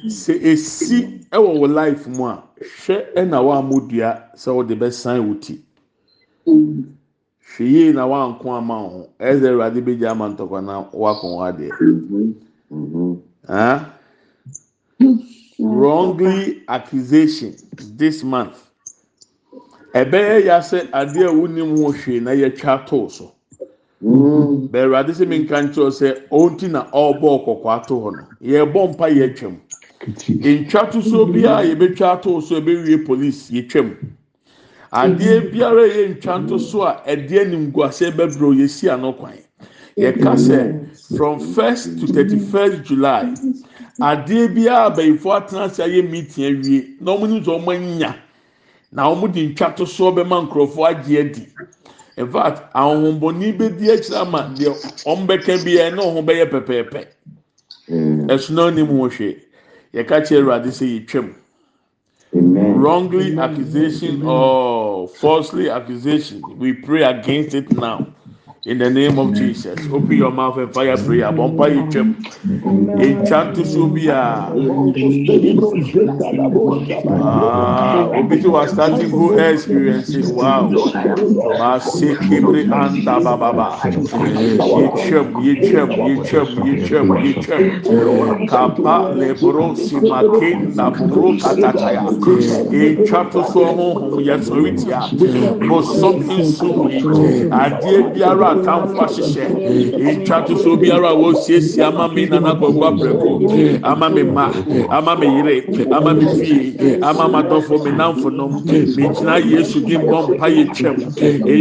[0.07, 5.59] sɛ ɛsi wɔ wo life mu a hwɛ na woammɔdua sɛ wode bɛsane wo ti.
[6.45, 9.09] Hwɛ yie na woanko ama wo ho.
[9.19, 11.69] Ɛɛ awurade bɛgya ama ntɔkwana woakɔ ho adeɛ.
[13.47, 13.93] Ah?
[15.59, 17.55] Wrongly accusation
[17.97, 18.69] this month.
[19.93, 23.33] Ɛbɛyɛ ya sɛ adeɛ a wonim ho hwee na yɛtwa too so.
[24.03, 29.07] Bɛrɛ ade sɛ minka nkyerɛw sɛ ɔnti na ɔrebɔ ɔkɔkɔ ato hɔ no yɛbɔ mpa
[29.09, 29.57] yɛtwam
[30.01, 33.95] ntwa to so biara yɛbɛtwa ato so ɛbɛwie police yɛtwam
[34.91, 39.37] adeɛ biara yɛ ntwa to so a ɛdeɛ nimguaseɛ bɛbrɛ yɛsi ano kwan.
[39.97, 43.31] Yɛka sɛ from first to thirty first july
[43.99, 48.15] adeɛ biara abɛyifo atena ase ayɛ meeting awie na wɔn ni sɛ wɔn anya
[48.91, 51.47] na wɔn de ntwa to soɔ bɛma nkurɔfoɔ agye adi
[52.17, 54.71] in fact ahohombɔni bɛdi akyire ama deɛ
[55.05, 57.01] wɔn bɛka biara na wɔn bɛyɛ pɛpɛɛpɛ
[58.33, 59.29] ɛsono anim wɔ hwɛ
[59.93, 61.33] yɛka kyerɛ awurade sɛ yɛtwam
[62.33, 68.07] wrongly accusation or falsely accusation we pray against it now.
[68.65, 71.31] In the name of Jesus, open your mouth and fire prayer.
[71.33, 72.15] Bomba yitwem.
[72.97, 74.55] Enchanto so bia.
[77.07, 80.33] Ah, obi to was starting go experiencing.
[80.35, 80.77] Wow.
[81.53, 83.81] Masi kibri anda baba ba.
[84.73, 87.71] Yitwem, yitwem, yitwem, yitwem, yitwem.
[88.45, 92.05] Kapa lebro simakinda bro katataya.
[92.71, 95.11] Enchanto so ho ho yasoritia.
[95.67, 97.09] Bosom insumi.
[97.51, 99.45] Adie biara atamfo ahyehyɛ
[100.21, 103.29] ntwa to so biara a wɔsiesie ama mi nana gbɔgbɔ apɛko
[103.83, 104.51] ama mi ma.
[104.89, 109.97] Ama mi yere ama mi fie ama ma dɔfo mi nanfo nom gyina yesu di
[109.97, 110.97] mbɔ mpa yɛ twɛm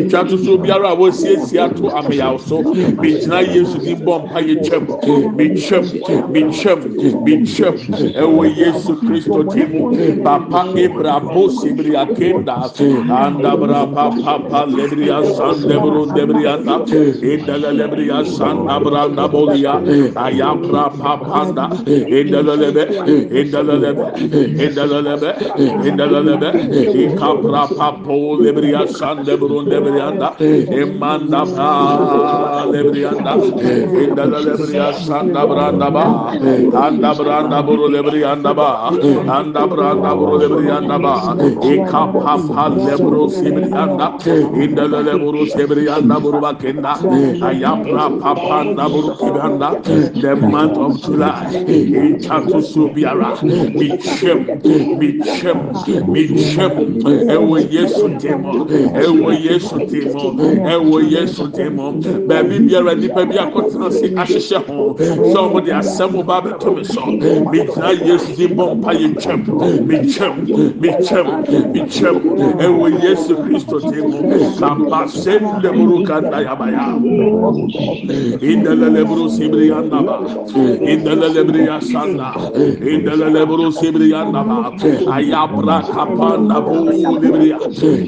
[0.07, 4.41] ntwa to so biara a wɔsiesie ato ameyaw so mi gyina yesu di mbɔ mpa
[4.41, 4.85] yɛ twɛm
[5.37, 5.85] mi twɛm
[6.31, 7.77] mi twɛm mi twɛm
[8.15, 12.57] ɛwɔ yesu kristo di mu papa ebrabo sibiri akenda
[13.09, 16.45] andabra papa pa lebiri asan debro debiri
[16.89, 19.75] indelebriya santa branda bolia
[20.17, 21.71] ayampra papanda.
[21.87, 22.85] İndelelebe
[23.41, 24.05] indelelebe
[24.65, 25.37] indelelebe
[25.89, 26.51] indelelebe.
[27.03, 30.35] İkapra papo lebriya sande burun lebriyanda.
[30.81, 33.33] Emanda pa lebriyanda.
[34.03, 36.35] İndelelebriya santa branda ba.
[36.83, 38.91] Anda branda buru lebriyanda ba.
[39.29, 41.15] Anda branda buru lebriyanda ba.
[41.73, 44.13] İkapapa lebru sibriyanda.
[44.63, 49.83] İndelele buru sibriyanda buru bakı bakenda ayapra papanda buru kibanda
[50.21, 53.37] the month of July in chatu subiara
[53.75, 54.47] mitchem
[54.99, 55.59] mitchem
[56.07, 60.35] mitchem ewo yesu demo ewo yesu demo
[60.71, 61.93] ewo yesu demo
[62.29, 66.85] baabi biara nipa bi akɔtena se ahyehyɛ ho sɛ ɔmo de asɛm ba abɛto mi
[66.85, 69.41] so migyina yesu di bɔ mpa yɛ twɛm
[69.87, 70.35] mitwɛm
[70.81, 71.27] mitwɛm
[71.73, 72.17] mitwɛm
[72.61, 74.23] ewo yesu kristo demo
[74.59, 76.05] kamba sɛm leburu
[76.61, 84.79] Yandabaya, in the Lebro Sibri Yandaba, in the Lebria Sanda, in the Lebro Sibri Yandaba,
[85.07, 86.63] Ayabra Kapanda
[87.07, 87.61] Libria,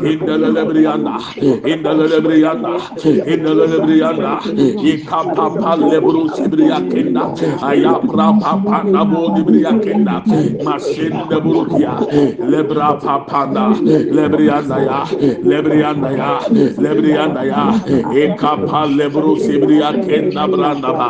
[0.04, 1.18] in the Lebrianda,
[1.64, 4.40] in the Lebrianda, in the Lebrianda,
[4.82, 10.24] Ikapa Lebro Sibria Kenda, Ayabra Papanda Libria Kenda,
[10.64, 11.98] Masin de Burukia,
[12.38, 13.74] Lebra Papanda,
[14.10, 15.06] Lebrianda,
[15.42, 16.40] Lebrianda,
[16.78, 21.08] Lebrianda, Lebrianda, kapale brusi bria kenda branda ba.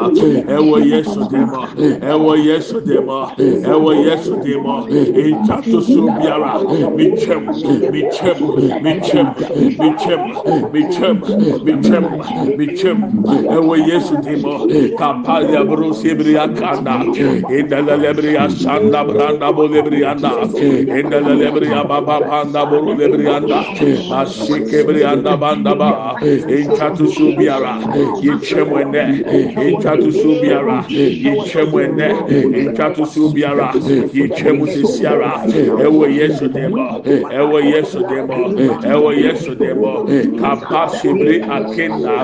[0.56, 1.64] Ewo yesu demo.
[2.12, 3.20] Ewo yesu demo.
[3.72, 4.86] Ewo yesu demo.
[5.24, 6.60] İntato subiara.
[6.96, 7.42] Michem
[7.92, 8.38] michem
[8.84, 9.28] michem
[9.80, 10.20] michem
[10.72, 11.16] michem
[11.64, 12.04] michem
[12.58, 12.98] michem
[13.56, 14.54] ewo yesu demo.
[14.98, 16.94] Kapale brusi bria kanda.
[17.48, 20.32] İndala lebria sanda branda bo lebria da
[21.00, 23.60] indala lebria baba banda bo lebria da
[24.20, 26.16] asike bria da banda ba.
[26.22, 27.74] İntato so biara
[28.24, 29.02] yɛtwɛm ɛnɛ
[29.78, 30.76] ntato so biara
[31.24, 32.08] yɛtwɛm ɛnɛ
[32.72, 33.68] ntato so biara
[34.16, 35.30] yɛtwɛm sisiara
[35.84, 36.84] ɛwɔ yesu dɛmɔ
[37.38, 38.38] ɛwɔ yesu dɛmɔ
[38.92, 39.92] ɛwɔ yesu dɛmɔ
[40.40, 40.82] kapa
[41.56, 42.16] akenda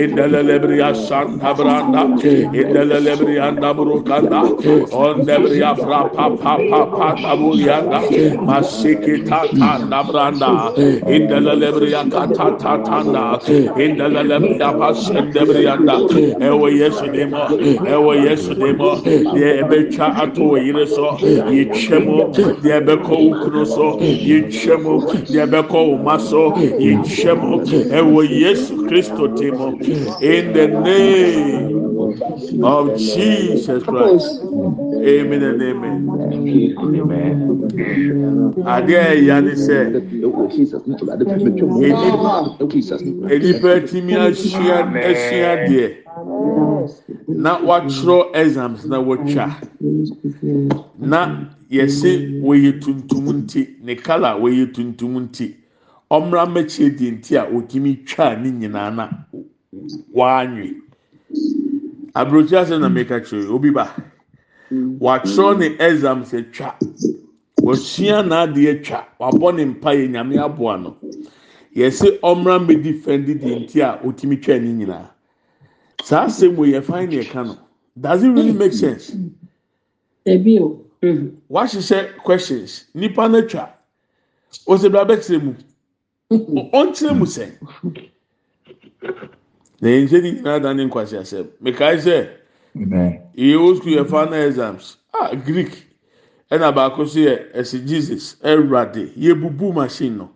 [0.00, 2.02] indalelebiri asanta branda
[2.60, 4.40] indalelebiri andaburu kanda
[5.04, 8.00] ondebiri afra papa papa taburi anda
[8.48, 10.52] masiki tata nabranda
[11.16, 13.24] indalelebiri akata tatanda
[13.84, 15.94] indalelebiri apasendebiri anda
[16.48, 17.42] ɛwɔ yesu dɛmɔ
[17.94, 18.88] ɛwɔ yesu dɛmɔ
[19.34, 21.16] deɛ ɛbɛtwa ato wɔ yere so
[21.56, 22.06] yɛtwɛm
[22.62, 24.84] deɛ ɛbɛkɔ wo kunu so yɛtwɛm
[25.30, 27.40] deɛ ɛbɛkɔ wo ma so yɛtwɛm
[27.90, 29.76] ɛwɔ yesu kristo ti mu
[30.20, 31.93] in the name
[32.62, 34.40] of jesus christ.
[34.42, 36.08] Amen and amen.
[38.64, 39.76] Adeɛ a ɛyɛ ne sɛ
[43.30, 44.76] enipa timi ahyia
[45.08, 45.86] ahyia deɛ
[47.28, 49.56] na watwerɛ exams na watwa.
[50.98, 55.54] Na yɛsi wɔyɛ tuntum nti ne kala wɔyɛ tuntum nti.
[56.10, 59.08] Ɔmra mɛkyɛ di nti a otimi twa ne nyinaa na
[60.14, 60.74] wanwe
[62.14, 63.94] aburokyi asɛm na mɛka kyerɛ obi ba
[65.00, 66.76] watwerɛ ne exams atwa
[67.62, 69.06] wasua n'adeɛ twa.
[69.20, 70.96] Wabɔ ne mpa yɛ nyame aboa no.
[71.74, 75.08] Yɛsi ɔmra mɛdi fɛn di di nti a otimi twa ne nyinaa.
[76.02, 77.58] Saa asɛm wo yɛ fain na yɛka no.
[78.00, 79.16] Does it really make sense.
[80.26, 80.80] Ebi o.
[81.50, 82.84] Wahyehyɛ questions.
[82.94, 83.68] Nipa no atwa
[84.66, 85.54] osebra bɛkyerɛ mu.
[86.30, 87.52] Ɔnkyerɛ mu sɛn
[89.84, 92.28] na yɛn nhyɛ ne nyinaa da ne nkwasi asɛm mekae sɛ
[93.36, 94.96] yɛ old school yɛ final exams.
[95.12, 95.86] Ah greek.
[96.50, 98.36] Ɛna baako so yɛ ɛsi jesus.
[98.42, 100.30] Ɛwurade yɛ bubu machine no.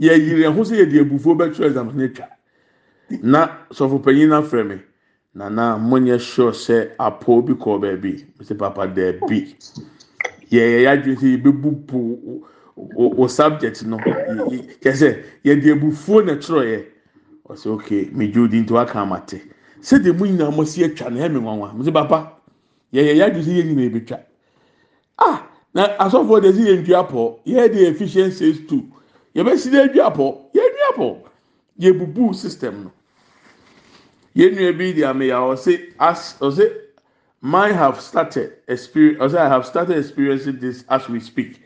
[0.00, 2.28] Yɛ yiri ɛho sɛ yɛde ebufuo bɛtwerɛ exams ne twa
[3.22, 4.76] na sɔfopanyin na fɛ mi
[5.34, 8.24] nana monyɛ sure sɛ apɔ bi kɔ baabi.
[8.40, 8.56] Mr.
[8.56, 9.54] Papa dɛbi
[10.50, 12.40] yɛyɛ yadwin sɛ yɛbɛbubu
[12.96, 13.98] o subject no.
[13.98, 16.91] Kyɛ sɛ yɛde ebufuo na twerɛ yɛ.
[17.52, 19.42] ɔsɛ ok megye odi nti waka ama te.
[19.80, 21.74] Sɛdeɛ mu nyinaa mo si atwa na ɛmi nwanwa.
[21.74, 22.32] Mo sɛ papa
[22.92, 24.20] yɛyɛ yɛ adwesɛ yɛ nyinaa ebitwa
[25.18, 28.82] ah na asɔfoɔ deɛ si yɛ ndua pɔ yɛ de Ephesians six two.
[29.34, 31.18] Yɛbɛsi de adua pɔ yɛ adua pɔ
[31.80, 32.92] yɛ system no.
[34.36, 36.72] Yɛ nua bi de ameya ɔsɛ as ɔsɛ
[37.40, 41.60] mine have started experience ɔsɛ I have started experiencing this as we speak.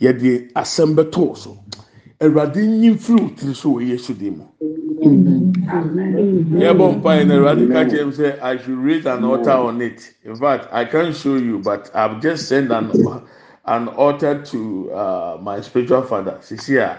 [0.00, 1.58] Yɛde asɛm bɛtɔɔ so.
[2.20, 4.44] Awurade nyi firi tiri so wɔ yesu di mu.
[6.58, 9.80] Yɛbɔ mpa yɛn na awurade ka kyerɛ mu sɛ i should raise an altar on
[9.80, 10.14] it.
[10.24, 12.90] In fact i can't show you but i have just sent an
[13.66, 16.98] an altar to uh, my spiritual father sisi a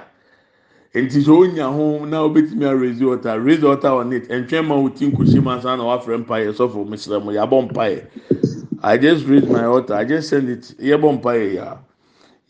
[0.98, 4.30] nti sɛ onya ho na obetumi a raise altar raise altar on it.
[4.30, 7.70] Ntwɛn ma o ti nkusi ma san na wafrɛ mpa yɛ sɔfo mesrɛ mo yabɔ
[7.70, 8.06] mpa yɛ
[8.82, 9.96] i just raise my altar.
[9.96, 10.62] I just send it.
[10.80, 11.78] Yɛbɔ mpa yɛ ya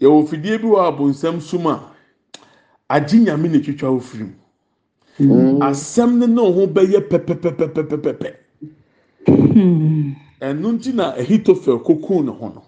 [0.02, 1.89] yɛwɔ fidie bi wɔ abonsam sum a
[2.90, 4.24] agye nyame na etwitwa ofiri
[5.20, 8.30] mu asɛm ne ne ho bɛyɛ pɛpɛpɛpɛpɛpɛ
[10.42, 12.64] ɛnu nti na ehitofel kokoo ne ho no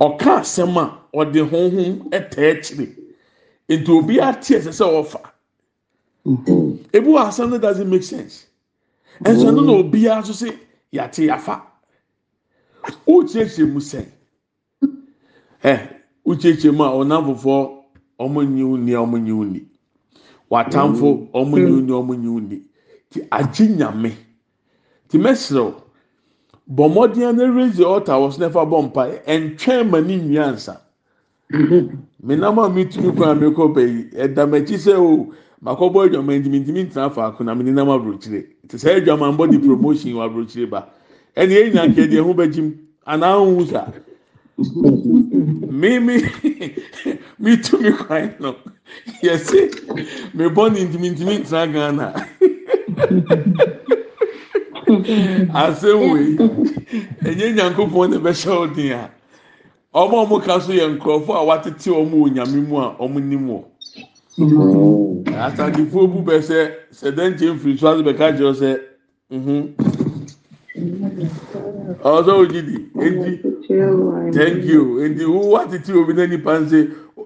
[0.00, 2.88] ɔka asɛm a ɔde honhom ɛtɛ akyire.
[3.68, 5.20] Nti obi ate ɛsɛ sɛ ɔfa.
[6.92, 8.46] Ebi wɔ asɛm no doesn't make sense.
[9.24, 10.58] Ɛnso ɛno na obiara nso sɛ
[10.92, 11.62] yate yafa.
[13.06, 14.06] Wokyerɛkyerɛ mu sɛn?
[15.64, 15.88] Ɛ
[16.26, 17.75] wokyerɛkyerɛ mu a ɔnam fofoɔ
[18.20, 19.60] ɔmo nyi wo ni ɔmo nyi wo ni
[20.50, 22.62] watamfo ɔmo nyi wo ni ɔmo nyi wo ni
[23.10, 24.12] ti agye nyame.
[25.08, 25.72] Ti mɛsirɛw
[26.68, 30.16] bɔ mmɔden na raise the altar wɔ so na ɛfa bɔ mpa ɛntwɛn ma ne
[30.16, 30.80] nwia nsa
[32.22, 36.84] menam a metumi kwan mi kɔ bɛyi ɛda m'akyi sɛ o makɔbɔ adwama ntumi ntumi
[36.90, 40.88] ntena faako na mene nam aburokyire te sɛ adwama mbɔ de promotion wɔ aburokyire ba.
[41.36, 42.72] Ɛna yɛn nyinaa nkɛ deɛ ho bɛgyim
[43.06, 43.92] anaa ho sa.
[44.58, 46.22] Mímí
[47.38, 48.54] mi tumi kwan no.
[49.22, 49.70] Yɛsi
[50.34, 52.06] mi bɔ ne ntumi ntumi ntena ghana.
[55.52, 56.36] Asɛm wei
[57.24, 59.10] ɛnyɛ nyankopɔn na ɛbɛhyɛ ɔden a
[59.98, 63.20] ɔmo a ɔmo ka so yɛ nkurɔfo a watete ɔmo wɔ nyame mu a ɔmo
[63.20, 63.64] nim wɔ
[65.36, 68.80] asadefoɔ bu bɛ sɛ sɛ dɛnkyɛn firi so ase bɛka kyerɛ sɛ
[72.14, 73.32] ọzọ ojidi edi
[74.34, 74.82] thank you.
[75.04, 76.78] Edi wo atete obi na nipa nse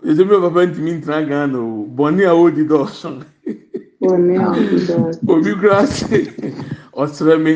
[0.08, 3.16] ese mi papa ntumi ntina gan na o bọni a odi dọọsùn
[5.32, 6.18] obi kura se
[7.02, 7.54] ọsẹrẹ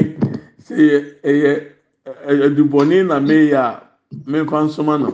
[0.67, 0.75] se
[1.31, 1.53] ẹyẹ
[2.47, 3.65] ẹdubọni na meya
[4.31, 5.09] mekọ nsọma na.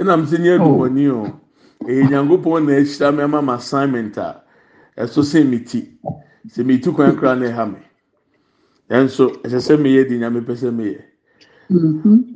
[0.00, 1.22] Ẹna m sị nye edubọni o
[1.90, 4.42] eyi nyankopɔn na ehyia m ama m assignment a
[5.02, 5.80] ɛso sɛ mi ti.
[6.52, 7.78] Sɛ mi ti kwan kura na ɛha mi.
[8.90, 11.00] Ɛnso ɛsɛ sɛ mi yɛ di nyame pɛ sɛ mi yɛ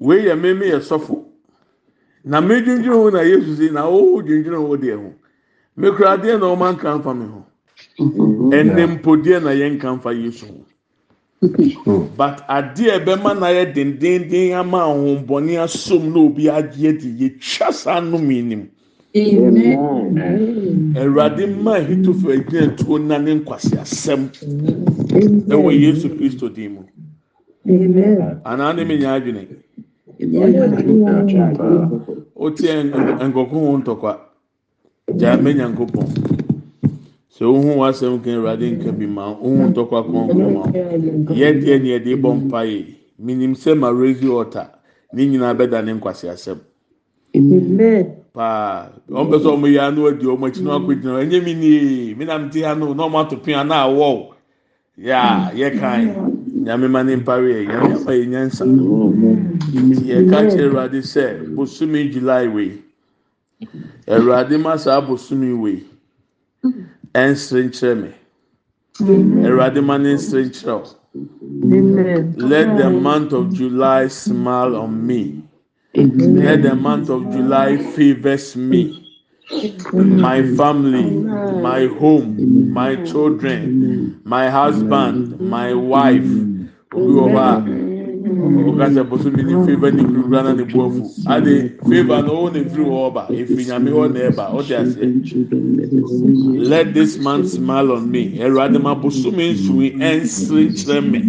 [0.00, 1.24] wei yɛ mi mi yɛ sɔfo.
[2.24, 5.12] Na mi dwendwen ho na yesu si na o dwendwen ho deɛ ho.
[5.76, 7.46] Mi kura adeɛ na ɔmo anka nfa mi ho.
[8.50, 10.64] Ɛnɛ mpo deɛ na yɛn nka nfa yesu ho.
[12.16, 18.00] But adeɛ bɛma na yɛ dendenden ama ahombɔni asom na obi agye di yɛtwa saa
[18.00, 18.68] nnome nim
[20.96, 24.28] awurade mma ahitofo agyina tuo na ne nkwasi asɛm
[25.20, 26.82] ɛwɔ yesu kristo din mu.
[28.44, 29.46] Anaa ne mi nya adwene.
[32.36, 34.12] O tie nkɔkɔ ho ntɔkwa
[35.18, 36.06] gyaa mɛ nyankopɔn.
[37.30, 40.64] Sɛ ohun w'asɛm kan awurade nka bi ma ohun ntɔkwa kɔnkɔn ma
[41.34, 44.70] yɛ deɛ ne yɛde bɔ mpa yi minim sɛ ma raise altar.
[45.12, 46.58] Ne nyinaa bɛda ne nkwasi asɛm
[48.32, 48.88] paa.
[49.08, 51.54] Wɔn pɛ sɛ wɔn yɛ ano adi wɔn akyi na wɔn akɔ gyina ɛnyɛ mi
[51.54, 52.14] nie.
[52.14, 54.35] Mi nam ti ha no na wɔn ato pin ana awɔ
[54.98, 56.08] a yɛ kan
[56.64, 58.64] nyame ma ne mpare yɛ nyame ama yɛ nyansa.
[60.08, 62.82] Yɛ ka kyerɛ awurade sɛ bosomi july wei
[64.08, 65.84] awurade ma saa bosomi wei
[67.14, 68.10] ɛnsere nkyerɛ mi
[69.46, 70.96] awurade ma ne nsere nkyerɛ o
[72.36, 75.42] let the month of july smile on me.
[75.96, 79.05] Let the month of July favors me,
[79.92, 81.22] my family,
[81.52, 83.78] my home, my children,
[84.24, 86.48] my husband, my wife.
[88.26, 91.02] Okasa bosomi ni favor ni ni.
[91.26, 92.84] Ade favor na na efiri
[93.42, 94.18] efiri nyame na.
[96.58, 98.38] Let this man smile on me.
[98.38, 101.20] Ɛwurade ma bosomi nsumi ɛnsiri kyerɛ me.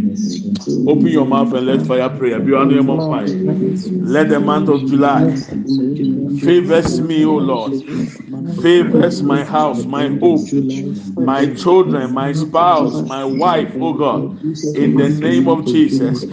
[0.87, 2.39] Open your mouth and let fire prayer.
[2.39, 3.29] Be on your mouth.
[4.01, 5.35] Let the month of July
[6.39, 7.73] favors me, O Lord.
[8.61, 10.45] Favors my house, my home,
[11.17, 14.43] my children, my spouse, my wife, O God.
[14.75, 16.25] In the name of Jesus.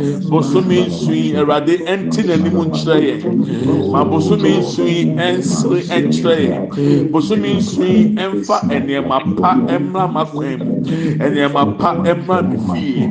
[0.55, 3.91] Bosomi nsui Erade ɛnti n'anim nkyerɛ yɛn.
[3.93, 7.11] Ma bosomi nsui ɛnsere ɛnkyerɛ yɛn.
[7.11, 10.75] Bosomi nsui ɛnfa nneɛma pa ɛmra ma kwan mu.
[11.19, 13.03] Nneɛma pa ɛmra mi fie.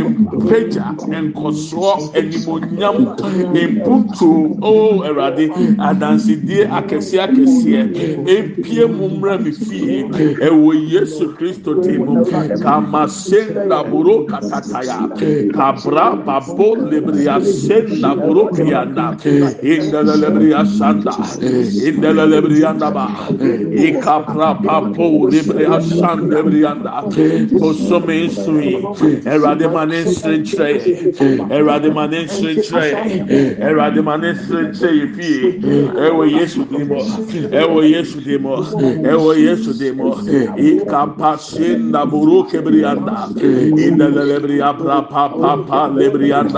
[0.00, 2.96] Mpagya nkɔsoɔ animonyam
[3.52, 5.44] mpuntuo o Erade
[5.78, 7.82] adansidie akɛseɛ akɛseɛ
[8.26, 10.08] epie mu mmerɛ mi fie
[10.40, 12.24] ɛwɔ Yesu Kristo ti mu
[12.64, 15.04] kamasenda buro katataya
[15.52, 19.06] kabra babo lebriya senda burukiya na
[19.62, 21.12] indele lebriya sanda
[21.88, 23.06] indele lebriya ndaba
[23.88, 26.92] ikapra papo lebriya sanda lebriya nda
[27.60, 28.72] kosome nsui
[29.34, 30.70] erade mane nsirikire
[31.50, 32.88] erade mane nsirikire
[33.68, 35.38] erade mane nsirikire yi fie
[36.04, 36.98] ɛwɔ yesu di mɔ
[37.60, 38.54] ɛwɔ yesu di mɔ
[39.12, 40.08] ɛwɔ yesu di mɔ
[40.68, 43.16] ikapa senda burukiya lebriya nda
[43.84, 46.57] indele lebriya pra pa pa pa lebriya nda.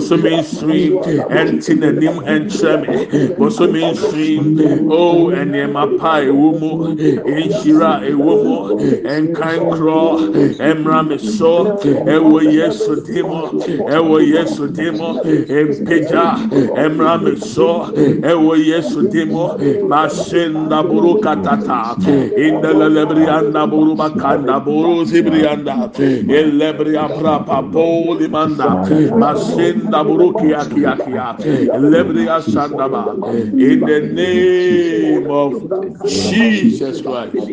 [0.00, 0.82] bosomi nsui
[1.40, 2.96] ɛnti n'anim ɛnkyerɛ me
[3.38, 4.28] bosomi oh, nsui
[4.88, 8.56] o ɛnneɛma pa ɛwɔ mu nhyira ɛwɔ mu
[9.14, 10.00] ɛnkan korɔ
[10.68, 11.76] ɛmra me so
[12.14, 13.40] ɛwɔ yesu demo
[13.96, 16.24] ɛwɔ yesu demo mpagya
[16.84, 17.68] ɛmra me so
[18.30, 19.44] ɛwɔ yesu demo
[19.88, 21.94] basenda buru katata
[22.46, 25.92] indalelebrianda buru bakanda buru zibrianda
[26.40, 28.68] elebria brapa poli manda
[29.20, 31.36] basenda Sandaburu Kia Kia Kia.
[31.72, 33.16] Lebria Sandaba.
[33.58, 35.70] In the name of
[36.18, 37.52] Jesus Christ.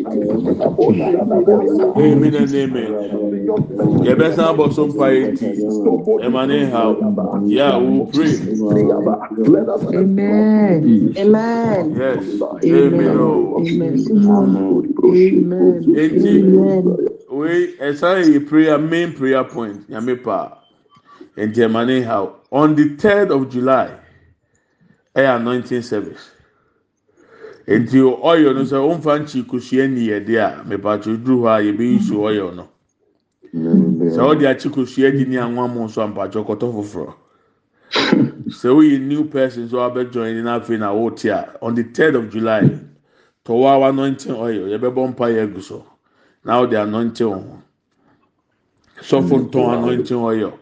[1.98, 2.96] Amen and amen.
[4.02, 5.58] Yabesa Bosom Piety.
[6.18, 7.04] Emmanuel.
[7.46, 8.44] Yeah, we pray.
[9.94, 11.12] Amen.
[11.16, 11.90] Amen.
[11.90, 12.44] Yes.
[12.64, 12.74] Amen.
[12.74, 13.16] Amen.
[13.20, 13.66] Oh.
[15.14, 15.90] Amen.
[15.96, 17.00] Amen.
[17.30, 20.58] We, as I pray, main prayer point, Yamipa.
[21.46, 23.90] Nti ɛma ne ha on the third of july
[25.14, 26.30] ɛyɛ anointing service.
[27.66, 31.62] Nti oil no sɛ ɔmfa nkyi kosua ni yɛ de a mipatso duru hɔ a
[31.72, 32.68] yɛbɛyi su oil no.
[33.54, 37.14] Sɛ ɔde akyi kosua di ni anwa mu nso ampatso kɔtɔ foforɔ
[38.48, 42.30] sɛ woyɛ new person so abɛjoin ni n'afei na wɔte a on the third of
[42.30, 42.62] july
[43.44, 45.84] tɔwɔ awa anointing oil yɛbɛbɔ mpa yɛ gu so
[46.44, 47.28] na ɔde anointing.
[47.28, 47.62] Ho
[49.00, 50.58] sɔfo ntɔn anointing oil.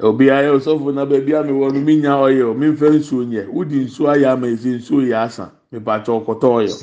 [0.00, 2.54] obiara yɛ ɔsɔfo na baabi a mewɔ no mi nya ɔyɛ o.
[2.54, 3.46] Mi nfɛ nsuo nyɛ.
[3.48, 5.50] Wodi nsuo ayɛ ama esi nsuo yɛ asa.
[5.72, 6.74] Mipatsɛ ɔkɔtɔ ɔyɛ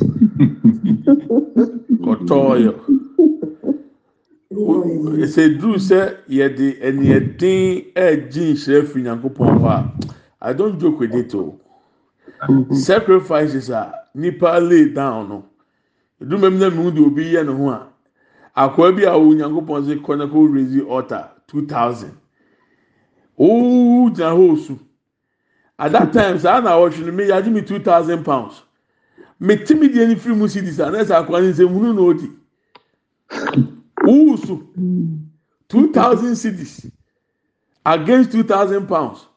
[2.03, 2.74] kɔtɔ ɔyɛ
[5.24, 9.91] ɛsɛ duru sɛ yɛde ɛniɛ den ɛɛgye nhyerɛ fi nyankopɔn hɔ a
[10.41, 11.59] i don joke with it o.
[12.74, 15.43] Sacrifices a nipa lay down no
[16.22, 17.88] edumem na mihu de obi yɛ ne ho a
[18.55, 22.11] akɔɛ bi a wo nyankopɔn sɛ kɔnɛkɔ raise altar two thousand.
[23.38, 24.79] Ooo gyina hɔ osu
[25.77, 28.61] at that time saa na ɔhwɛ no mi yagye mi two thousand pounds.
[29.39, 32.01] Mi ti mi deɛ ni firi mu cedis a n'ɛsɛ akɔa ne nsɛm hunu na
[32.01, 32.31] odi.
[34.03, 34.65] Wusu
[35.67, 36.89] two thousand cedis
[37.86, 39.27] against two thousand pounds.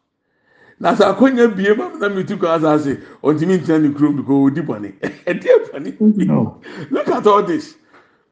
[0.79, 4.53] Na sɛ akɔnya bie ma na mi tu kwan asase ɔntumi ntina ne kurom because
[4.53, 4.93] odi bɔne
[5.27, 7.75] ɛdi bɔne look at all this.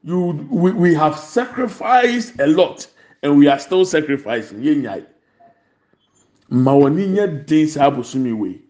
[0.05, 2.87] You we, we have sacrificed a lot
[3.25, 4.61] and we are still sacrificing.
[4.63, 5.05] Yɛ nyaa
[6.51, 8.61] ma wɔn nyɛ den saa bosomi wei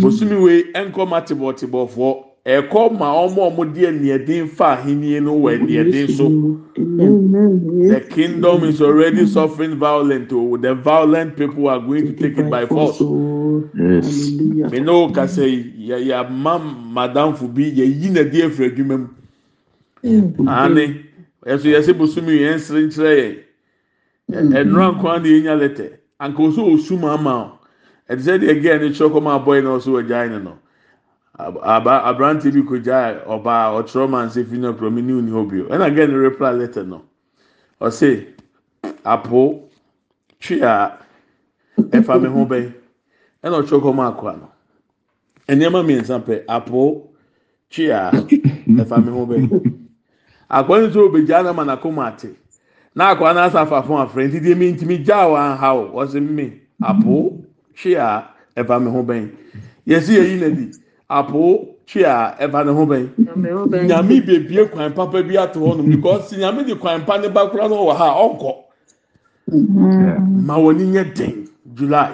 [0.00, 2.14] bosomi wei ɛnkɔ ma tebɔtebɔfoɔ
[2.46, 6.60] ɛkɔ ma wɔn a wɔn de ɛniɛden fa ahenni no wɔ ɛniɛden so.
[6.76, 10.30] The kingdom is already suffering violent.
[10.32, 13.00] Oh, the violent people are going to take it by force.
[13.00, 18.98] Me no kasa ya ya mam madam fu bi ya yi na di efra adwuma
[18.98, 19.08] mu.
[20.48, 21.06] Ane,
[21.46, 23.14] ɛso yɛsɛ bosomi yɛn nsere nkyerɛ
[24.32, 24.52] yɛn.
[24.52, 26.03] Ɛnura nkwan de lɛtɛ.
[26.20, 27.58] Anka osu ma ama o.
[28.08, 30.58] Ɛte sɛ deɛ gɛɛ ne kyerɛ kɔma abɔɛ na ɔso wɔ gyae ne no.
[31.38, 35.48] Aba aberante bi ko gyae ɔbaa ɔkyerɛ ma nse fi na kuro mi ni hɔ
[35.50, 35.64] bio.
[35.68, 37.02] Ɛna gɛɛ ne reply letter no.
[37.80, 38.26] Ɔse
[39.04, 39.68] apo
[40.40, 40.98] twi a
[41.78, 42.72] ɛfa mi ho bɛn
[43.42, 44.48] ɛna ɔkyerɛ kɔma akɔa no.
[45.48, 47.10] Nneɛma mmiɛnsa pɛ apo
[47.70, 49.80] twi a ɛfa mi ho bɛn.
[50.50, 52.36] Akɔa nso obegya na ma na kɔma ate.
[52.94, 55.90] Na akɔa na asa afa fún afrɛ nti deɛ mi ntumi gya wa ha o.
[55.94, 57.40] Ɔse mi apo
[57.76, 58.24] twi a
[58.56, 59.30] ɛfa mi ho bɛn.
[59.86, 60.70] Yɛsi yɛ yi na di.
[61.10, 63.08] Apo twi a ɛfa ne ho bɛn.
[63.88, 67.48] nyame bebie kwan papa bi ato hɔ nom because nyame de kwan pa ne ba
[67.50, 68.54] kora no wɔ ha ɔnkɔ
[70.46, 72.12] ma wɔn ani nyɛ den july.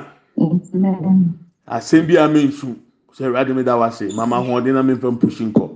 [1.68, 2.74] Asɛm bi a me nsu.
[3.12, 4.08] Sɛ ɛwurade mi da wa se.
[4.14, 5.68] Mama ahoɔden na mi nfɛ mpushi nkɔ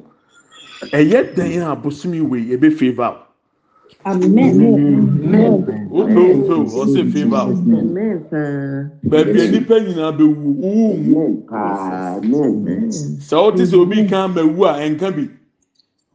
[0.92, 3.16] ɛyɛ den a bosomi wei ebe favour
[5.90, 7.55] wodɔ mpɛ wo ɔsɛ fii ba wo
[9.11, 11.24] baabi a nnipa nyinaa bɛwu wowu mu
[13.28, 15.24] sɛ wote sɛ obi ka mawu a ɛnka bi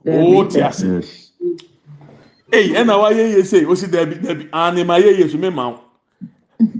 [0.06, 0.86] wowote ase
[2.52, 5.80] ei ɛna woayɛ yie sei wosi dabi dabi anema ayɛ yie so mema wo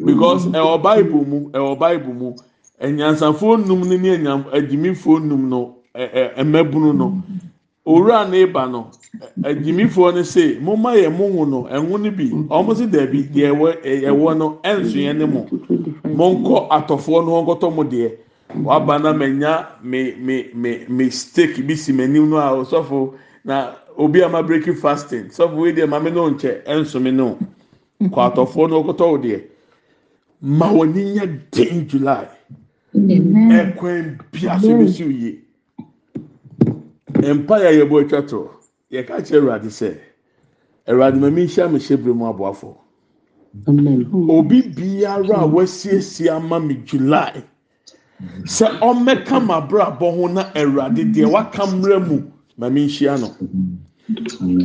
[0.06, 2.36] because ɛwɔ bible mu ɛwɔ bible mu.
[2.82, 7.22] Anyansafoɔ num ne ne agyimifoɔ num no ɛmɛbunu no
[7.90, 8.92] owura ne ba no
[9.44, 12.30] ɛdimifoɔ no se mo ma yɛ mo ŋu no ɛŋu no bi.
[12.30, 13.50] Ɔmo si dɛbi deɛ
[14.06, 15.48] ɛwɔ no ɛnso yɛn ne mo.
[16.06, 18.12] Mo nkɔ atɔfoɔ no nkɔtɔ mo deɛ.
[18.64, 23.14] Waba na mɛ nya me me me me steak bi si m'anim no a ɔsɔfo
[23.44, 27.38] na obi a ma break fasting sɔfo wei deɛ maame no nkyɛ ɛnso mi no.
[28.04, 29.42] Kɔ atɔfoɔ no nkɔtɔ wo deɛ.
[30.42, 32.28] Ma wɔn ni nya den july.
[32.96, 35.40] Ɛkwan bia so bi si yie.
[37.34, 38.50] Mpa yɛ yɛ bɔ atwa to.
[38.92, 39.98] Yɛ ka kyerɛ awurade sɛ
[40.88, 42.76] awurade ma mi nhyia mi hyɛ bere mu aboafo
[44.30, 47.44] obi biara a wasiesie ama mi july
[48.44, 53.30] sɛ ɔmmɛka ma abrabɔ ho na awurade deɛ waka mmerɛ mu ma mi nhyia no.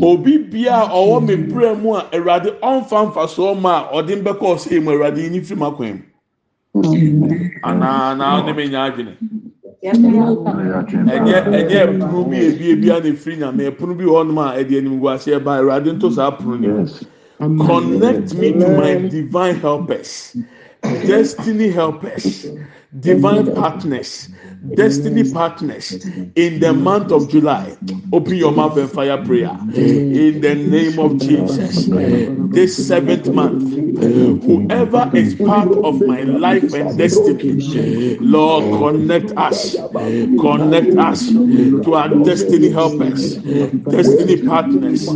[0.03, 4.23] Obi bia a ɔwɔ mi brɛ mu a awurade ɔnfa nfa so ɔma a ɔde
[4.23, 5.67] mbɛkɔ ɔsɛ mu awurade yi ni firi mu.
[5.67, 6.03] Akwan
[6.73, 7.29] mu
[7.63, 9.17] anaa naa ɔne mi nya adwene.
[9.85, 11.37] Ɛnyɛ
[11.85, 13.71] ɛpono bi ebie bia na efiri nyame.
[13.71, 16.87] Ɛpono bi hɔnom a ɛde anim gu aseɛ ba awurade nto saa pono ne
[17.67, 20.37] connect me to my divine helpers.
[20.83, 22.47] Destiny helpers
[23.01, 24.29] divine partners,
[24.75, 25.93] destiny partners
[26.37, 27.77] in the month of July.
[28.13, 31.87] Open your mouth and fire prayer in the name of Jesus.
[32.55, 33.75] This seventh month,
[34.45, 39.75] whoever is part of my life and destiny, Lord, connect us,
[40.41, 43.37] connect us to our destiny helpers,
[43.91, 45.07] destiny partners,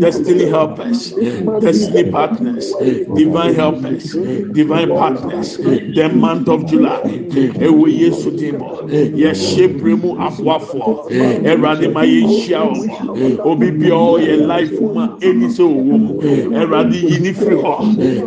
[0.00, 1.12] destiny helpers,
[1.60, 2.72] destiny partners,
[3.14, 4.12] divine helpers,
[4.52, 5.56] divine partners.
[5.58, 7.19] The month of July,
[7.60, 11.10] ewo Yesu dimo, yɛhyɛ bere mu aboafoɔ,
[11.44, 16.14] ɛwurade ma yɛnhyia wɔn, obi bia ɔyɛ life mu a ɛni sɛ ɔwɔ mu,
[16.58, 17.74] ɛwurade yi ni firi hɔ,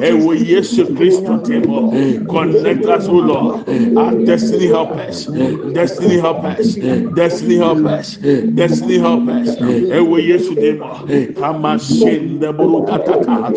[0.02, 1.91] ɛwɔ Yesu Kristo dimo,
[2.28, 3.68] connect us, O Lord,
[3.98, 5.26] our destiny helpers,
[5.74, 6.76] destiny helpers,
[7.16, 13.54] destiny helpers, destiny helpers, ɛwɔ Yesu dimo, kama shin de buru katata,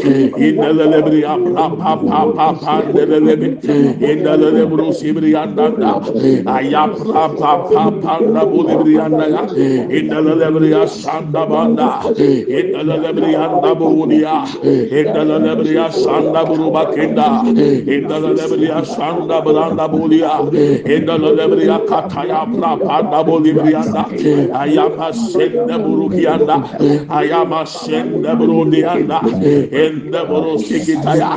[5.27, 5.67] brianda
[6.47, 9.43] aya pa pa pa pa na boli brianda ya.
[9.91, 11.91] İndala le bria sanda banda.
[12.59, 14.45] İndala le brianda bodia
[14.91, 17.43] indala le bria sanda buruba kenda
[17.95, 20.35] indala le bria sanda branda bodia
[20.95, 24.05] indala le bria kataya pa pa na boli brianda
[24.55, 26.57] aya pa sende burukianda
[27.11, 29.21] aya ma sende burudianda
[29.73, 31.31] ende buru sikitaya.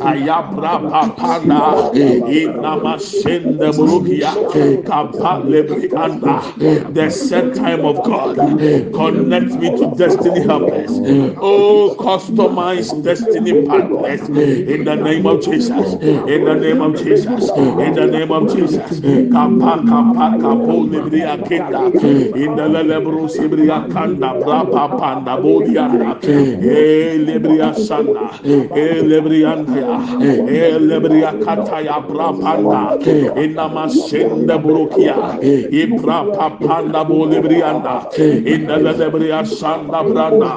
[0.00, 1.32] Aya pra pa pa
[3.24, 4.32] sende burukia,
[4.84, 6.36] kapa lebri anda,
[6.92, 8.36] the set time of God,
[8.92, 10.92] connect me to destiny helpers,
[11.40, 15.94] oh customized destiny partners, in the name of Jesus,
[16.34, 19.00] in the name of Jesus, in the name of Jesus,
[19.32, 21.82] kapa kapa kapo lebri akenda,
[22.36, 29.02] in the lebru sibri akanda, brapa panda bodianda, eh, e eh, lebria sana, e eh,
[29.02, 29.96] lebrianda,
[30.48, 32.98] e lebria kataya brapanda,
[33.88, 40.02] senda burukia, e brapa panda bo lebrianda, in the lebria sanda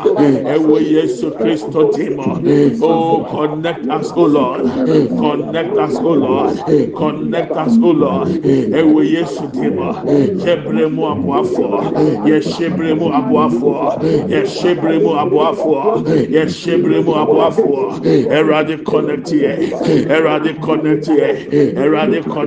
[0.06, 2.42] e wo Yesu Christo timo,
[2.82, 4.64] oh connect us, oh Lord,
[5.20, 6.58] connect us, oh Lord,
[6.96, 9.94] connect us, oh Lord, e wo Yesu timo,
[10.44, 12.42] shebre mu aboafo, ye
[13.14, 13.98] aboafo,
[14.30, 14.46] ye
[15.14, 16.46] aboafo, ye
[17.16, 19.72] aboafo, erade connect ye,
[20.10, 21.08] erade connect
[21.52, 22.47] erade connect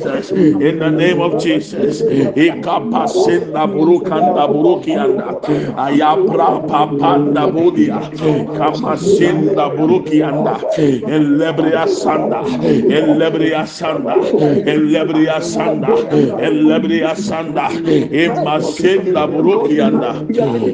[0.00, 0.62] Mm.
[0.62, 2.02] in the name of Jesus.
[2.02, 5.40] Ikapasinda burukanda burukianda,
[5.76, 8.00] ayabra pa panda bulia,
[8.56, 10.54] kamasinda burukianda,
[11.08, 12.40] elebria sanda,
[12.88, 14.14] elebria sanda,
[14.66, 15.88] elebria sanda,
[16.40, 17.66] elebria sanda,
[18.24, 20.12] imasinda burukianda,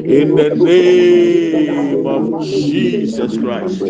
[0.07, 3.83] in the name of Jesus Christ.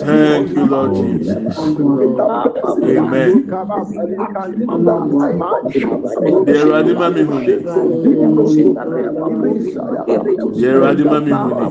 [0.00, 1.76] Thank you, Lord Jesus.
[2.84, 3.46] Amen.
[6.46, 7.56] Dear Adima Mihune.
[10.58, 11.70] Dear Adima Mihune.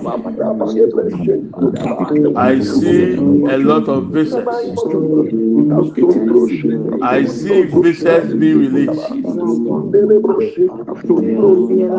[2.38, 3.14] I see
[3.46, 4.46] a lot of visitors.
[7.02, 9.12] I see visitors being released.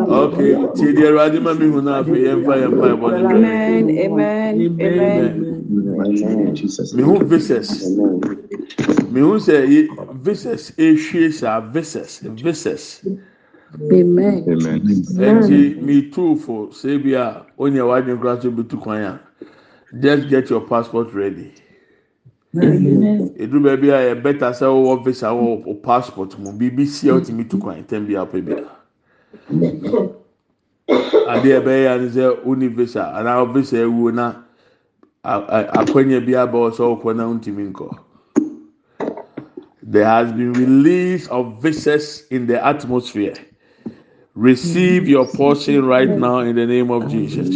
[0.09, 0.53] Okay,
[0.93, 2.71] Dear Adima Mihune, I pray for your
[3.31, 4.10] Amen.
[6.95, 7.69] mehu visas
[9.11, 9.87] mehu sɛ
[10.23, 13.01] visas ehwie saa visas visas
[15.31, 19.19] nti metuu fo sɛ bi a onye wadwin kura so bi tu kwan a
[19.99, 21.51] just get your passport ready.
[22.53, 26.51] Eduru baabi a yɛ bɛta sɛ wɔwɔ visa wɔ passport mu.
[26.51, 30.20] Biribi si a wotumi tu kwan tɛm bi a bi a.
[30.91, 34.35] Ɛbɛyɛ sɛ uni visa anaa visa ewuo na
[35.23, 37.97] bi aba ɔkɔ na ntumi nkɔ.
[39.83, 43.33] There has been release of visas in the atmosphere.
[44.35, 47.49] Receive your portion right now in the name of Jesus.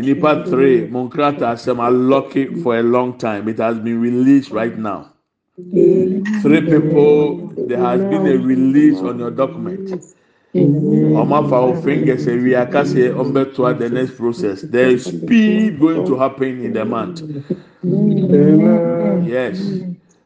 [0.00, 3.48] Nipa three, Monkrata Asem lucky for a long time.
[3.48, 5.12] It has been released right now.
[5.56, 10.14] Three people, there has been a release on your document.
[10.54, 14.62] Ọmọ afa o fingers ewi akase ọmọ to the next process.
[14.62, 17.22] There is speed going to happen in the month.
[19.26, 19.60] Yes.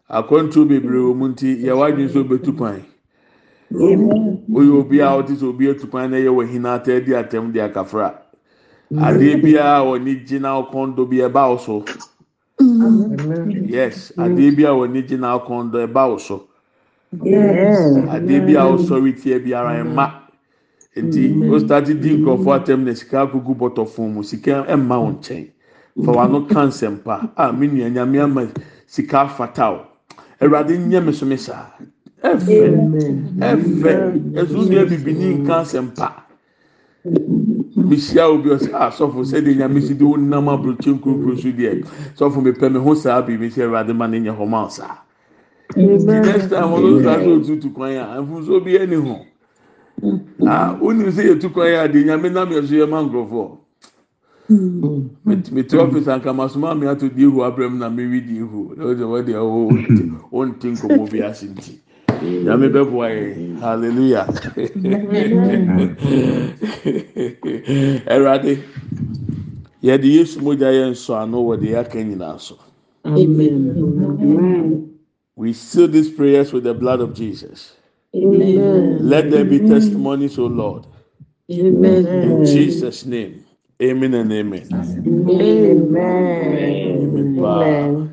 [0.09, 2.85] Akwantuo bebree wɔ mu nti yɛ wadwi nso betu kwan.
[3.73, 7.53] Oyɛ obi a ɔte sɛ obi etu kwan na yɛ wɔ hin ata di atɛm
[7.53, 8.15] di akafra.
[8.93, 11.85] Adeɛ biara wɔ ne gyina ɔkɔndo bi ɛba so.
[13.67, 14.13] Yes.
[14.17, 16.49] Adeɛ bi a wɔ ne gyina ɔkɔndo ɛba wo so
[17.13, 20.07] adeɛ bi a ɔsɔre tie biara ɛma
[20.97, 24.23] nti o start di nkurɔfoɔ atɛm na sika agugu bɔtɔ fon mu.
[24.23, 25.47] Sika ɛma wɔn nkyɛn
[26.05, 28.49] fa wɔn ano ka nsɛmpa a mi nua nyame ama
[28.87, 29.81] sika afata o.
[30.41, 31.67] Awurade nyɛ mi so mi saa
[32.25, 32.73] ɛfɛ.
[33.39, 33.93] Ɛfɛ.
[34.33, 36.13] Ɛso nua bibini nka nsɛmpa
[37.77, 41.85] mehyia obi ɔsɛ asɔfo sɛdeɛ nyame si de wonam aburokye nkurokuro so deɛ?
[42.17, 45.02] Sɔfo mepɛ me ho saa biribi sɛ awurade ma ne nyɛ hɔ ma saa
[45.77, 49.17] next time ɔno nsa sɛ otutu kwan a mfunso bi ɛni ho
[50.47, 53.59] ah wonim sɛ yɛtu kwan a deɛ nyame nam yɛ so yɛ ma nkurɔfoɔ
[55.53, 59.33] mete ɔfis ankamasoma mi ato di ihu abirɛm na mi wi di ihu ɔde ɔde
[59.33, 59.71] ɔwɔ
[60.33, 61.79] ɔnti nkɔmɔ bi ase nti
[62.23, 64.27] nyame bɛ bɔ ayɛ hallelujah.
[68.07, 68.59] Ɛwurade
[69.83, 72.57] yɛde yesu mogya yɛ nsɔ ano wɔ de yɛaka nyinaa so
[75.37, 77.77] we seal these prayers with the blood of jesus
[78.15, 79.09] Amen.
[79.09, 80.87] let there be testimonies o lord
[81.51, 82.07] Amen.
[82.07, 83.45] in jesus name
[83.83, 84.69] amen and amen.
[85.07, 87.37] Amen.
[87.37, 88.09] Wow.